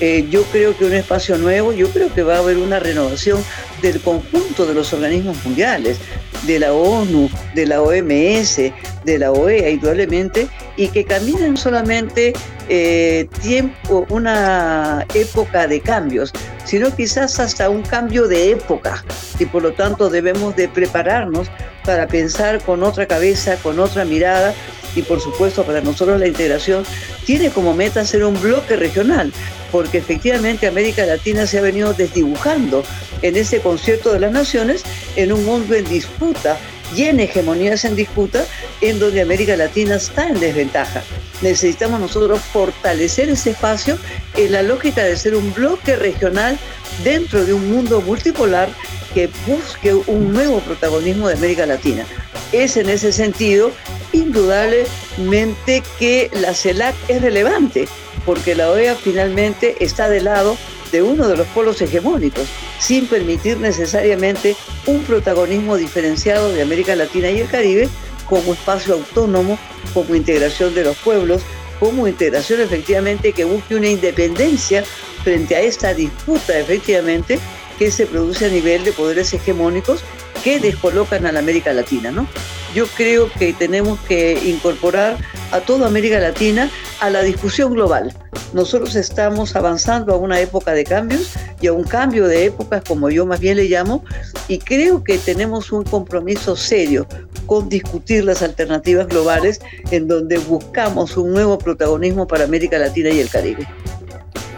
Eh, 0.00 0.26
yo 0.30 0.42
creo 0.44 0.76
que 0.76 0.84
un 0.84 0.92
espacio 0.92 1.38
nuevo, 1.38 1.72
yo 1.72 1.88
creo 1.88 2.12
que 2.12 2.22
va 2.22 2.36
a 2.36 2.38
haber 2.38 2.58
una 2.58 2.80
renovación 2.80 3.42
del 3.80 4.00
conjunto 4.00 4.66
de 4.66 4.74
los 4.74 4.92
organismos 4.92 5.36
mundiales, 5.44 5.98
de 6.42 6.58
la 6.58 6.72
ONU, 6.72 7.30
de 7.54 7.66
la 7.66 7.82
OMS, 7.82 8.56
de 9.04 9.18
la 9.18 9.32
OEA, 9.32 9.70
indudablemente, 9.70 10.48
y 10.76 10.88
que 10.88 11.04
caminan 11.04 11.56
solamente 11.56 12.32
eh, 12.68 13.28
tiempo, 13.42 14.06
una 14.08 15.06
época 15.14 15.66
de 15.66 15.80
cambios, 15.80 16.32
sino 16.64 16.94
quizás 16.94 17.38
hasta 17.38 17.68
un 17.70 17.82
cambio 17.82 18.26
de 18.26 18.50
época, 18.50 19.04
y 19.38 19.46
por 19.46 19.62
lo 19.62 19.72
tanto 19.72 20.10
debemos 20.10 20.56
de 20.56 20.68
prepararnos 20.68 21.48
para 21.84 22.06
pensar 22.06 22.62
con 22.62 22.82
otra 22.82 23.06
cabeza, 23.06 23.56
con 23.56 23.78
otra 23.78 24.04
mirada, 24.04 24.54
y 24.96 25.02
por 25.02 25.20
supuesto 25.20 25.64
para 25.64 25.80
nosotros 25.80 26.20
la 26.20 26.28
integración 26.28 26.84
tiene 27.26 27.50
como 27.50 27.74
meta 27.74 28.04
ser 28.04 28.24
un 28.24 28.40
bloque 28.40 28.76
regional, 28.76 29.32
porque 29.72 29.98
efectivamente 29.98 30.66
América 30.66 31.04
Latina 31.04 31.46
se 31.46 31.58
ha 31.58 31.62
venido 31.62 31.92
desdibujando 31.94 32.84
en 33.22 33.36
ese 33.36 33.60
concierto 33.60 34.12
de 34.12 34.20
las 34.20 34.32
naciones 34.32 34.84
en 35.16 35.32
un 35.32 35.44
mundo 35.44 35.74
en 35.74 35.84
disputa 35.84 36.58
y 36.94 37.04
en 37.04 37.20
hegemonías 37.20 37.84
en 37.84 37.96
disputa 37.96 38.44
en 38.80 38.98
donde 38.98 39.22
América 39.22 39.56
Latina 39.56 39.96
está 39.96 40.28
en 40.28 40.38
desventaja. 40.38 41.02
Necesitamos 41.42 42.00
nosotros 42.00 42.40
fortalecer 42.40 43.28
ese 43.28 43.50
espacio 43.50 43.98
en 44.36 44.52
la 44.52 44.62
lógica 44.62 45.02
de 45.02 45.16
ser 45.16 45.34
un 45.34 45.52
bloque 45.52 45.96
regional 45.96 46.58
dentro 47.02 47.44
de 47.44 47.52
un 47.52 47.70
mundo 47.70 48.00
multipolar 48.00 48.68
que 49.12 49.28
busque 49.46 49.94
un 49.94 50.32
nuevo 50.32 50.60
protagonismo 50.60 51.28
de 51.28 51.34
América 51.34 51.66
Latina. 51.66 52.04
Es 52.52 52.76
en 52.76 52.88
ese 52.88 53.12
sentido 53.12 53.72
indudablemente 54.12 55.82
que 55.98 56.30
la 56.32 56.54
CELAC 56.54 56.94
es 57.08 57.22
relevante, 57.22 57.88
porque 58.24 58.54
la 58.54 58.70
OEA 58.70 58.94
finalmente 58.94 59.76
está 59.80 60.08
del 60.08 60.24
lado 60.24 60.56
de 60.92 61.02
uno 61.02 61.26
de 61.28 61.36
los 61.36 61.46
polos 61.48 61.80
hegemónicos, 61.82 62.46
sin 62.84 63.06
permitir 63.06 63.58
necesariamente 63.58 64.56
un 64.84 65.02
protagonismo 65.04 65.76
diferenciado 65.78 66.52
de 66.52 66.60
América 66.60 66.94
Latina 66.94 67.30
y 67.30 67.40
el 67.40 67.48
Caribe 67.48 67.88
como 68.26 68.52
espacio 68.52 68.94
autónomo, 68.94 69.58
como 69.94 70.14
integración 70.14 70.74
de 70.74 70.84
los 70.84 70.96
pueblos, 70.98 71.42
como 71.80 72.06
integración 72.06 72.60
efectivamente 72.60 73.32
que 73.32 73.44
busque 73.44 73.74
una 73.74 73.88
independencia 73.88 74.84
frente 75.22 75.56
a 75.56 75.60
esta 75.62 75.94
disputa 75.94 76.58
efectivamente 76.58 77.38
que 77.78 77.90
se 77.90 78.06
produce 78.06 78.46
a 78.46 78.50
nivel 78.50 78.84
de 78.84 78.92
poderes 78.92 79.32
hegemónicos 79.32 80.04
que 80.42 80.60
descolocan 80.60 81.24
a 81.24 81.32
la 81.32 81.38
América 81.38 81.72
Latina, 81.72 82.10
¿no? 82.10 82.28
Yo 82.74 82.86
creo 82.86 83.32
que 83.32 83.54
tenemos 83.54 83.98
que 84.00 84.38
incorporar 84.44 85.16
a 85.52 85.60
toda 85.60 85.86
América 85.86 86.18
Latina 86.18 86.70
a 87.04 87.10
la 87.10 87.22
discusión 87.22 87.74
global. 87.74 88.14
Nosotros 88.54 88.96
estamos 88.96 89.54
avanzando 89.56 90.14
a 90.14 90.16
una 90.16 90.40
época 90.40 90.72
de 90.72 90.84
cambios 90.84 91.34
y 91.60 91.66
a 91.66 91.72
un 91.74 91.84
cambio 91.84 92.26
de 92.26 92.46
épocas, 92.46 92.82
como 92.82 93.10
yo 93.10 93.26
más 93.26 93.40
bien 93.40 93.58
le 93.58 93.64
llamo, 93.64 94.02
y 94.48 94.58
creo 94.58 95.04
que 95.04 95.18
tenemos 95.18 95.70
un 95.70 95.84
compromiso 95.84 96.56
serio 96.56 97.06
con 97.44 97.68
discutir 97.68 98.24
las 98.24 98.42
alternativas 98.42 99.06
globales 99.08 99.60
en 99.90 100.08
donde 100.08 100.38
buscamos 100.38 101.16
un 101.18 101.32
nuevo 101.32 101.58
protagonismo 101.58 102.26
para 102.26 102.44
América 102.44 102.78
Latina 102.78 103.10
y 103.10 103.20
el 103.20 103.28
Caribe. 103.28 103.68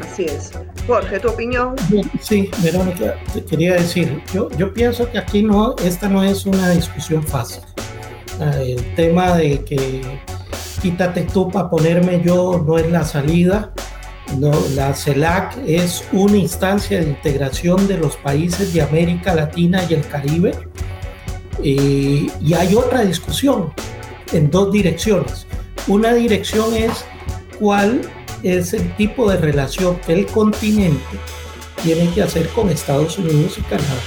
Así 0.01 0.27
es. 0.27 0.53
Jorge, 0.87 1.19
¿tu 1.19 1.29
opinión? 1.31 1.75
Sí, 2.21 2.49
Verónica, 2.63 3.17
te 3.35 3.45
quería 3.45 3.75
decir, 3.75 4.23
yo, 4.33 4.49
yo 4.57 4.73
pienso 4.73 5.11
que 5.11 5.19
aquí 5.19 5.43
no, 5.43 5.75
esta 5.85 6.09
no 6.09 6.23
es 6.23 6.47
una 6.47 6.71
discusión 6.71 7.25
fácil. 7.25 7.63
Ah, 8.39 8.55
el 8.61 8.95
tema 8.95 9.37
de 9.37 9.65
que 9.65 10.01
quítate 10.79 11.23
tú 11.23 11.51
para 11.51 11.71
ponerme 11.71 12.23
yo 12.25 12.63
no 12.67 12.79
es 12.79 12.91
la 12.91 13.05
salida. 13.05 13.73
La 14.75 14.93
CELAC 14.93 15.57
es 15.67 16.05
una 16.13 16.37
instancia 16.37 16.99
de 17.01 17.11
integración 17.11 17.87
de 17.87 17.99
los 17.99 18.17
países 18.17 18.75
de 18.75 18.83
América 18.83 19.35
Latina 19.35 19.85
y 19.89 19.95
el 19.95 20.07
Caribe. 20.07 20.53
Y 21.63 22.53
hay 22.55 22.75
otra 22.75 23.03
discusión 23.03 23.73
en 24.33 24.51
dos 24.51 24.73
direcciones. 24.73 25.47
Una 25.87 26.13
dirección 26.13 26.75
es 26.75 27.05
cuál 27.59 28.01
es 28.43 28.75
el 28.75 28.95
tipo 28.97 29.31
de 29.31 29.37
relación 29.39 29.99
que 30.07 30.13
el 30.13 30.27
continente 30.27 31.01
tiene 31.83 32.11
que 32.11 32.23
hacer 32.23 32.49
con 32.49 32.69
Estados 32.69 33.19
Unidos 33.19 33.57
y 33.59 33.63
Canadá, 33.63 34.01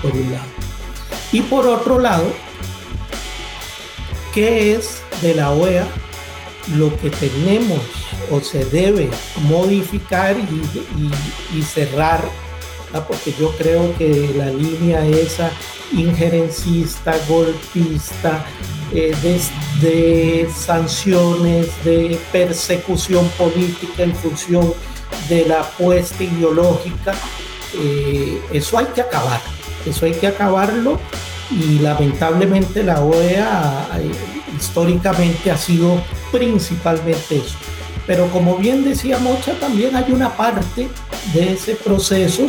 por 0.00 0.12
un 0.12 0.32
lado. 0.32 0.44
Y 1.32 1.42
por 1.42 1.66
otro 1.66 1.98
lado, 1.98 2.24
¿qué 4.34 4.74
es 4.74 5.02
de 5.22 5.34
la 5.34 5.50
OEA 5.50 5.86
lo 6.76 6.96
que 6.98 7.10
tenemos 7.10 7.80
o 8.30 8.40
se 8.40 8.64
debe 8.66 9.10
modificar 9.42 10.36
y, 10.36 11.62
cerrar? 11.62 12.22
Porque 13.06 13.32
yo 13.38 13.54
creo 13.56 13.96
que 13.96 14.30
la 14.36 14.50
línea 14.50 15.06
esa 15.06 15.50
injerencista, 15.92 17.14
golpista, 17.28 18.44
eh, 18.92 19.14
de, 19.80 20.48
sanciones, 20.52 21.68
de 21.84 22.18
persecución 22.32 23.28
política 23.38 24.02
en 24.02 24.14
función 24.14 24.74
de 25.28 25.46
la 25.46 25.60
apuesta 25.60 26.24
ideológica. 26.24 27.14
Eh, 27.74 28.42
eso 28.52 28.78
hay 28.78 28.86
que 28.86 29.00
acabar, 29.00 29.40
eso 29.86 30.06
hay 30.06 30.12
que 30.12 30.26
acabarlo 30.26 30.98
y 31.50 31.78
lamentablemente 31.80 32.82
la 32.82 33.00
OEA 33.00 33.88
eh, 33.98 34.10
históricamente 34.56 35.50
ha 35.50 35.56
sido 35.56 36.02
principalmente 36.30 37.38
eso. 37.38 37.56
Pero 38.06 38.28
como 38.28 38.56
bien 38.56 38.84
decía 38.84 39.18
Mocha, 39.18 39.52
también 39.60 39.94
hay 39.96 40.10
una 40.12 40.36
parte 40.36 40.88
de 41.32 41.52
ese 41.52 41.74
proceso 41.74 42.46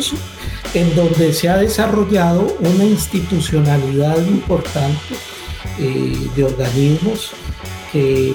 en 0.74 0.94
donde 0.96 1.32
se 1.32 1.48
ha 1.48 1.56
desarrollado 1.56 2.56
una 2.60 2.84
institucionalidad 2.84 4.16
importante 4.26 5.14
eh, 5.78 6.28
de 6.34 6.44
organismos 6.44 7.32
que 7.92 8.34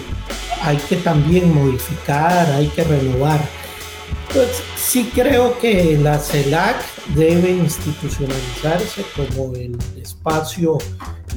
hay 0.62 0.78
que 0.78 0.98
también 0.98 1.54
modificar, 1.54 2.52
hay 2.52 2.68
que 2.68 2.84
renovar. 2.84 3.40
Pues 4.34 4.62
sí 4.76 5.10
creo 5.14 5.58
que 5.60 5.98
la 6.02 6.20
CELAC 6.20 6.76
debe 7.16 7.52
institucionalizarse 7.52 9.04
como 9.16 9.54
el 9.56 9.78
espacio 10.02 10.78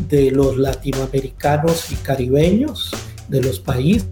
de 0.08 0.30
los 0.30 0.56
latinoamericanos 0.56 1.92
y 1.92 1.96
caribeños, 1.96 2.90
de 3.28 3.42
los 3.42 3.60
países, 3.60 4.08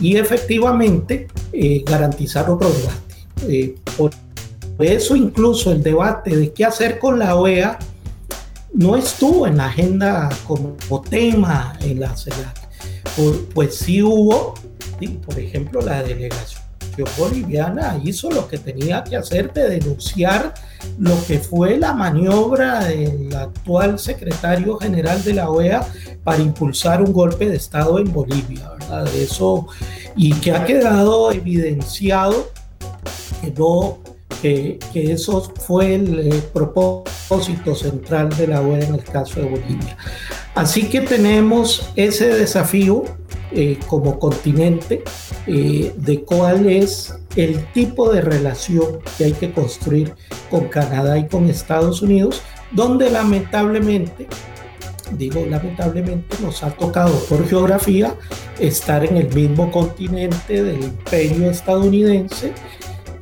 y 0.00 0.16
efectivamente 0.16 1.28
eh, 1.52 1.82
garantizar 1.86 2.50
otro 2.50 2.68
debate. 2.70 3.14
Eh, 3.48 3.76
por 3.96 4.10
eso 4.78 5.14
incluso 5.14 5.70
el 5.70 5.82
debate 5.82 6.36
de 6.36 6.52
qué 6.52 6.64
hacer 6.64 6.98
con 6.98 7.18
la 7.18 7.36
OEA 7.36 7.78
no 8.72 8.96
estuvo 8.96 9.46
en 9.46 9.58
la 9.58 9.66
agenda 9.66 10.28
como, 10.46 10.76
tema 11.08 11.78
en 11.80 12.00
la 12.00 12.16
CELAC. 12.16 12.68
Pues 13.54 13.76
sí 13.76 14.02
hubo, 14.02 14.54
por 15.24 15.38
ejemplo, 15.38 15.80
la 15.80 16.02
delegación 16.02 16.63
boliviana 17.18 18.00
hizo 18.04 18.30
lo 18.30 18.46
que 18.46 18.58
tenía 18.58 19.02
que 19.02 19.16
hacer 19.16 19.52
de 19.52 19.68
denunciar 19.68 20.54
lo 20.98 21.14
que 21.26 21.38
fue 21.38 21.76
la 21.78 21.92
maniobra 21.92 22.84
del 22.84 23.34
actual 23.34 23.98
secretario 23.98 24.78
general 24.78 25.22
de 25.24 25.34
la 25.34 25.50
OEA 25.50 25.86
para 26.22 26.42
impulsar 26.42 27.02
un 27.02 27.12
golpe 27.12 27.48
de 27.48 27.56
Estado 27.56 27.98
en 27.98 28.12
Bolivia, 28.12 28.70
¿verdad? 28.78 29.06
Eso, 29.14 29.66
y 30.16 30.32
que 30.34 30.52
ha 30.52 30.64
quedado 30.64 31.32
evidenciado 31.32 32.50
que 33.40 33.50
no 33.50 33.98
que, 34.44 34.78
eso 34.94 35.40
fue 35.40 35.94
el 35.94 36.32
eh, 36.32 36.42
propósito 36.52 37.74
central 37.74 38.28
de 38.36 38.48
la 38.48 38.60
OEA 38.60 38.84
en 38.84 38.94
el 38.96 39.04
caso 39.04 39.40
de 39.40 39.46
Bolivia. 39.46 39.96
Así 40.54 40.88
que 40.90 41.00
tenemos 41.00 41.88
ese 41.96 42.28
desafío 42.28 43.04
eh, 43.52 43.78
como 43.86 44.18
continente 44.18 45.02
eh, 45.46 45.94
de 45.96 46.22
cuál 46.24 46.66
es 46.66 47.14
el 47.36 47.64
tipo 47.72 48.12
de 48.12 48.20
relación 48.20 48.98
que 49.16 49.24
hay 49.24 49.32
que 49.32 49.50
construir 49.50 50.12
con 50.50 50.68
Canadá 50.68 51.16
y 51.16 51.26
con 51.26 51.48
Estados 51.48 52.02
Unidos, 52.02 52.42
donde 52.70 53.10
lamentablemente, 53.10 54.26
digo 55.12 55.46
lamentablemente, 55.48 56.36
nos 56.42 56.62
ha 56.62 56.70
tocado 56.70 57.18
por 57.30 57.48
geografía 57.48 58.14
estar 58.60 59.04
en 59.04 59.16
el 59.16 59.34
mismo 59.34 59.70
continente 59.72 60.62
del 60.62 60.84
imperio 60.84 61.50
estadounidense 61.50 62.52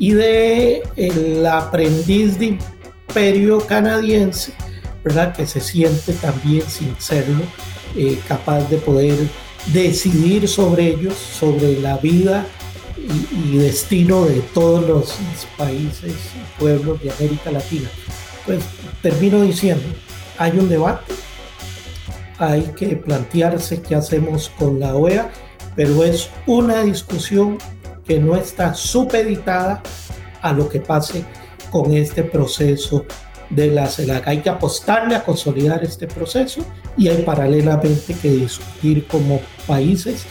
y 0.03 0.15
de 0.15 0.83
el 0.97 1.47
aprendiz 1.47 2.37
de 2.37 2.59
imperio 3.07 3.65
canadiense, 3.65 4.53
¿verdad? 5.05 5.33
Que 5.33 5.47
se 5.47 5.61
siente 5.61 6.13
también 6.15 6.65
sin 6.69 6.97
serlo, 6.99 7.45
eh, 7.97 8.19
capaz 8.27 8.69
de 8.69 8.79
poder 8.79 9.17
decidir 9.67 10.49
sobre 10.49 10.89
ellos, 10.89 11.15
sobre 11.15 11.79
la 11.79 11.99
vida 11.99 12.45
y, 12.97 13.59
destino 13.59 14.25
de 14.25 14.41
todos 14.53 14.85
los 14.89 15.19
países 15.57 16.15
y 16.35 16.61
pueblos 16.61 17.01
de 17.01 17.13
América 17.13 17.53
Latina. 17.53 17.89
Pues 18.45 18.59
termino 19.03 19.41
diciendo, 19.43 19.85
hay 20.37 20.59
un 20.59 20.69
debate, 20.69 21.15
hay 22.39 22.63
que 22.77 22.97
plantearse 22.97 23.81
qué 23.81 23.95
hacemos 23.95 24.51
con 24.59 24.81
la 24.81 24.97
OEA, 24.97 25.31
pero 25.77 26.03
es 26.03 26.29
una 26.49 26.83
discusión 26.83 27.59
no 28.19 28.37
está 28.37 28.75
supeditada 28.75 29.83
a 30.41 30.53
lo 30.53 30.69
que 30.69 30.81
pase 30.81 31.25
con 31.71 31.93
este 31.95 32.23
proceso 32.23 33.07
de 33.51 33.69
la 33.69 33.87
CELAC. 33.87 34.29
Hay 34.29 34.39
que 34.39 34.51
apostarle 34.51 35.15
a 35.15 35.25
consolidar 35.25 35.83
este 35.85 36.07
proceso 36.07 36.65
y 36.97 37.09
hay 37.09 37.23
paralelamente 37.23 38.15
que 38.15 38.31
discutir 38.31 39.07
como 39.07 39.41
países, 39.67 40.25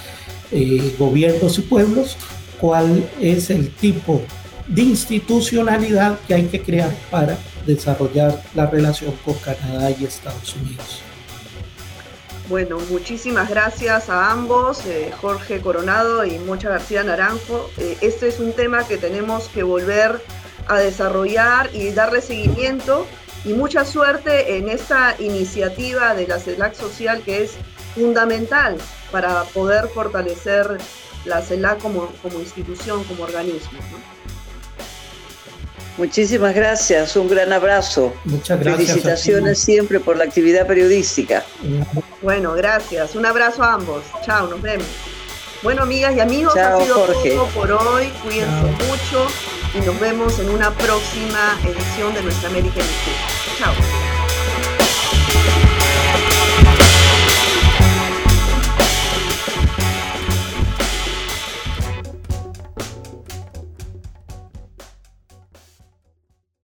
eh, 0.51 0.95
gobiernos 0.97 1.57
y 1.59 1.61
pueblos 1.61 2.17
cuál 2.59 3.09
es 3.19 3.49
el 3.49 3.73
tipo 3.73 4.21
de 4.67 4.83
institucionalidad 4.83 6.19
que 6.27 6.35
hay 6.35 6.45
que 6.45 6.61
crear 6.61 6.91
para 7.09 7.37
desarrollar 7.65 8.41
la 8.55 8.67
relación 8.67 9.13
con 9.25 9.33
Canadá 9.35 9.91
y 9.91 10.05
Estados 10.05 10.55
Unidos. 10.55 11.01
Bueno, 12.51 12.79
muchísimas 12.89 13.49
gracias 13.49 14.09
a 14.09 14.29
ambos, 14.29 14.85
eh, 14.85 15.09
Jorge 15.21 15.61
Coronado 15.61 16.25
y 16.25 16.37
Mocha 16.37 16.67
García 16.67 17.01
Naranjo. 17.01 17.69
Eh, 17.77 17.97
este 18.01 18.27
es 18.27 18.41
un 18.41 18.51
tema 18.51 18.85
que 18.85 18.97
tenemos 18.97 19.47
que 19.47 19.63
volver 19.63 20.21
a 20.67 20.77
desarrollar 20.77 21.69
y 21.73 21.91
darle 21.91 22.19
seguimiento 22.19 23.07
y 23.45 23.53
mucha 23.53 23.85
suerte 23.85 24.57
en 24.57 24.67
esta 24.67 25.15
iniciativa 25.17 26.13
de 26.13 26.27
la 26.27 26.39
CELAC 26.39 26.73
Social 26.73 27.21
que 27.23 27.43
es 27.43 27.53
fundamental 27.95 28.75
para 29.13 29.43
poder 29.45 29.87
fortalecer 29.87 30.77
la 31.23 31.41
CELAC 31.41 31.79
como, 31.79 32.07
como 32.21 32.41
institución, 32.41 33.05
como 33.05 33.23
organismo. 33.23 33.79
Muchísimas 35.97 36.55
gracias, 36.55 37.15
un 37.15 37.27
gran 37.27 37.51
abrazo. 37.51 38.13
Muchas 38.25 38.59
gracias. 38.59 38.89
Felicitaciones 38.89 39.59
siempre 39.59 39.99
por 39.99 40.17
la 40.17 40.23
actividad 40.23 40.65
periodística. 40.65 41.43
Bueno, 42.21 42.53
gracias. 42.53 43.15
Un 43.15 43.25
abrazo 43.25 43.63
a 43.63 43.73
ambos. 43.73 44.03
Chao, 44.25 44.47
nos 44.47 44.61
vemos. 44.61 44.87
Bueno, 45.63 45.83
amigas 45.83 46.15
y 46.15 46.19
amigos, 46.19 46.55
ha 46.57 46.81
sido 46.81 47.05
todo 47.05 47.45
por 47.47 47.71
hoy. 47.71 48.11
Cuídense 48.23 48.85
mucho 48.87 49.27
y 49.75 49.85
nos 49.85 49.99
vemos 49.99 50.39
en 50.39 50.49
una 50.49 50.71
próxima 50.71 51.59
edición 51.63 52.13
de 52.13 52.23
Nuestra 52.23 52.49
América 52.49 52.79
en 52.79 53.57
Chao. 53.57 54.10